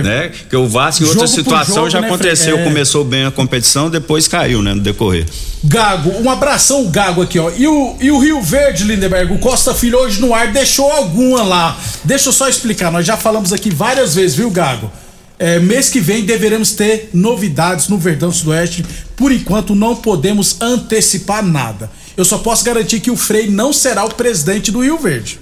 né? 0.04 0.30
Que 0.48 0.56
o 0.56 0.68
Vasco 0.68 1.04
em 1.04 1.08
outra 1.08 1.26
situação 1.26 1.76
jogo, 1.76 1.90
já 1.90 2.00
né, 2.00 2.06
aconteceu? 2.06 2.58
É. 2.58 2.64
começou 2.64 3.04
bem 3.04 3.24
a 3.24 3.30
competição, 3.30 3.90
depois 3.90 4.28
caiu, 4.28 4.62
né? 4.62 4.74
No 4.74 4.80
decorrer. 4.80 5.26
Gago, 5.64 6.10
um 6.22 6.30
abração, 6.30 6.88
Gago, 6.90 7.22
aqui, 7.22 7.38
ó. 7.38 7.50
E 7.56 7.66
o, 7.66 7.96
e 8.00 8.10
o 8.10 8.18
Rio 8.18 8.40
Verde, 8.40 8.84
Lindenberg, 8.84 9.32
o 9.32 9.38
Costa 9.38 9.74
Filho 9.74 9.98
hoje 9.98 10.20
no 10.20 10.34
ar 10.34 10.52
deixou 10.52 10.90
alguma 10.90 11.42
lá. 11.42 11.78
Deixa 12.04 12.28
eu 12.28 12.32
só 12.32 12.48
explicar, 12.48 12.90
nós 12.90 13.06
já 13.06 13.16
falamos 13.16 13.52
aqui 13.52 13.70
várias 13.70 14.14
vezes, 14.14 14.36
viu, 14.36 14.50
Gago? 14.50 14.90
É, 15.38 15.58
mês 15.58 15.88
que 15.88 15.98
vem 15.98 16.24
deveremos 16.24 16.70
ter 16.70 17.10
novidades 17.12 17.88
no 17.88 17.98
Verdão 17.98 18.30
Sudoeste. 18.30 18.84
Por 19.16 19.32
enquanto, 19.32 19.74
não 19.74 19.96
podemos 19.96 20.60
antecipar 20.60 21.44
nada. 21.44 21.90
Eu 22.16 22.24
só 22.24 22.38
posso 22.38 22.64
garantir 22.64 23.00
que 23.00 23.10
o 23.10 23.16
Frei 23.16 23.48
não 23.48 23.72
será 23.72 24.04
o 24.04 24.14
presidente 24.14 24.70
do 24.70 24.80
Rio 24.82 24.98
Verde. 24.98 25.38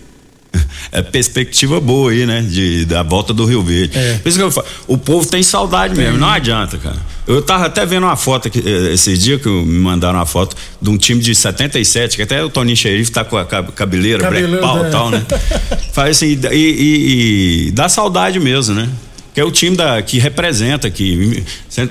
É 0.92 1.00
perspectiva 1.02 1.78
boa 1.80 2.10
aí, 2.10 2.26
né? 2.26 2.42
De, 2.42 2.84
da 2.84 3.04
volta 3.04 3.32
do 3.32 3.44
Rio 3.44 3.62
Verde. 3.62 3.96
Por 4.22 4.28
isso 4.28 4.36
que 4.38 4.42
eu 4.42 4.50
falo, 4.50 4.66
o 4.88 4.98
povo 4.98 5.24
tem 5.24 5.40
saudade 5.40 5.94
mesmo, 5.94 6.18
não 6.18 6.28
adianta, 6.28 6.76
cara. 6.78 6.96
Eu 7.28 7.40
tava 7.42 7.66
até 7.66 7.86
vendo 7.86 8.04
uma 8.06 8.16
foto 8.16 8.48
aqui, 8.48 8.60
eh, 8.66 8.92
esses 8.92 9.22
dias 9.22 9.40
que 9.40 9.48
me 9.48 9.78
mandaram 9.78 10.18
uma 10.18 10.26
foto 10.26 10.56
de 10.82 10.90
um 10.90 10.96
time 10.98 11.20
de 11.20 11.32
77, 11.32 12.16
que 12.16 12.22
até 12.22 12.42
o 12.42 12.50
Toninho 12.50 12.76
Xerife 12.76 13.12
tá 13.12 13.22
com 13.24 13.36
a 13.36 13.44
cab- 13.44 13.70
cabeleira, 13.70 14.28
black 14.28 14.56
pau 14.60 14.84
é. 14.84 14.88
e 14.88 14.90
tal, 14.90 15.10
né? 15.10 15.24
Faz 15.92 16.16
assim, 16.16 16.36
e, 16.50 16.56
e- 16.56 17.66
e 17.68 17.70
dá 17.70 17.88
saudade 17.88 18.40
mesmo, 18.40 18.74
né? 18.74 18.88
Que 19.40 19.42
é 19.42 19.46
o 19.46 19.50
time 19.50 19.74
da, 19.74 20.02
que 20.02 20.18
representa, 20.18 20.90
que 20.90 21.42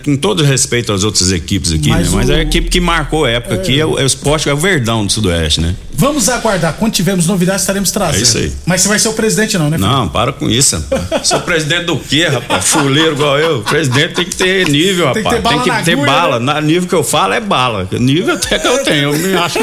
com 0.06 0.16
todo 0.16 0.44
respeito 0.44 0.94
às 0.94 1.04
outras 1.04 1.32
equipes 1.32 1.72
aqui, 1.72 1.90
Mas 1.90 2.12
né? 2.12 2.16
Mas 2.18 2.30
o- 2.30 2.34
é 2.34 2.36
a 2.36 2.42
equipe 2.44 2.70
que 2.70 2.80
marcou 2.80 3.26
a 3.26 3.30
época 3.32 3.56
aqui, 3.56 3.80
é 3.80 3.84
o, 3.84 3.98
é 3.98 4.04
o 4.04 4.06
esporte, 4.06 4.48
é 4.48 4.54
o 4.54 4.58
Verdão 4.58 5.04
do 5.04 5.12
Sudoeste, 5.12 5.60
né? 5.60 5.74
Vamos 5.94 6.30
aguardar. 6.30 6.74
Quando 6.74 6.94
tivermos 6.94 7.26
novidades, 7.26 7.64
estaremos 7.64 7.90
trazendo. 7.90 8.20
É 8.20 8.22
isso 8.22 8.38
aí. 8.38 8.52
Mas 8.68 8.82
você 8.82 8.88
vai 8.88 9.00
ser 9.00 9.08
o 9.10 9.14
presidente, 9.14 9.58
não, 9.58 9.68
né? 9.68 9.80
Frei? 9.80 9.90
Não, 9.90 10.08
para 10.08 10.32
com 10.32 10.48
isso, 10.48 10.76
rapaz. 10.92 11.28
Sou 11.28 11.40
presidente 11.42 11.86
do 11.86 11.98
quê, 11.98 12.28
rapaz? 12.28 12.66
Fuleiro 12.66 13.14
igual 13.14 13.40
eu. 13.40 13.62
Presidente 13.64 14.14
tem 14.14 14.26
que 14.26 14.36
ter 14.36 14.70
nível, 14.70 15.12
Tem 15.12 15.24
que 15.24 15.30
rapaz. 15.30 15.42
ter 15.42 15.42
bala 15.42 15.66
na 15.66 15.74
agulha, 15.80 16.06
bala. 16.06 16.40
né? 16.40 16.46
Na 16.54 16.62
nível 16.62 16.88
que 16.88 16.94
eu 16.96 17.04
falo 17.04 17.34
é 17.34 17.40
bala. 17.42 17.88
Nível 17.94 18.36
até 18.36 18.60
que 18.60 18.68
eu 18.68 18.84
tenho. 18.84 19.12
Eu 19.12 19.18
me 19.18 19.34
acho 19.36 19.58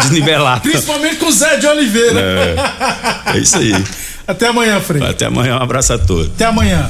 desnivelado. 0.00 0.60
Principalmente 0.60 1.16
com 1.16 1.26
o 1.26 1.32
Zé 1.32 1.56
de 1.56 1.66
Oliveira. 1.66 2.20
É, 3.26 3.32
é 3.34 3.38
isso 3.38 3.56
aí. 3.58 3.74
Até 4.24 4.46
amanhã, 4.46 4.80
Frei. 4.80 5.02
Até 5.02 5.26
amanhã. 5.26 5.58
Um 5.58 5.62
abraço 5.62 5.92
a 5.92 5.98
todos. 5.98 6.28
Até 6.28 6.44
amanhã. 6.44 6.88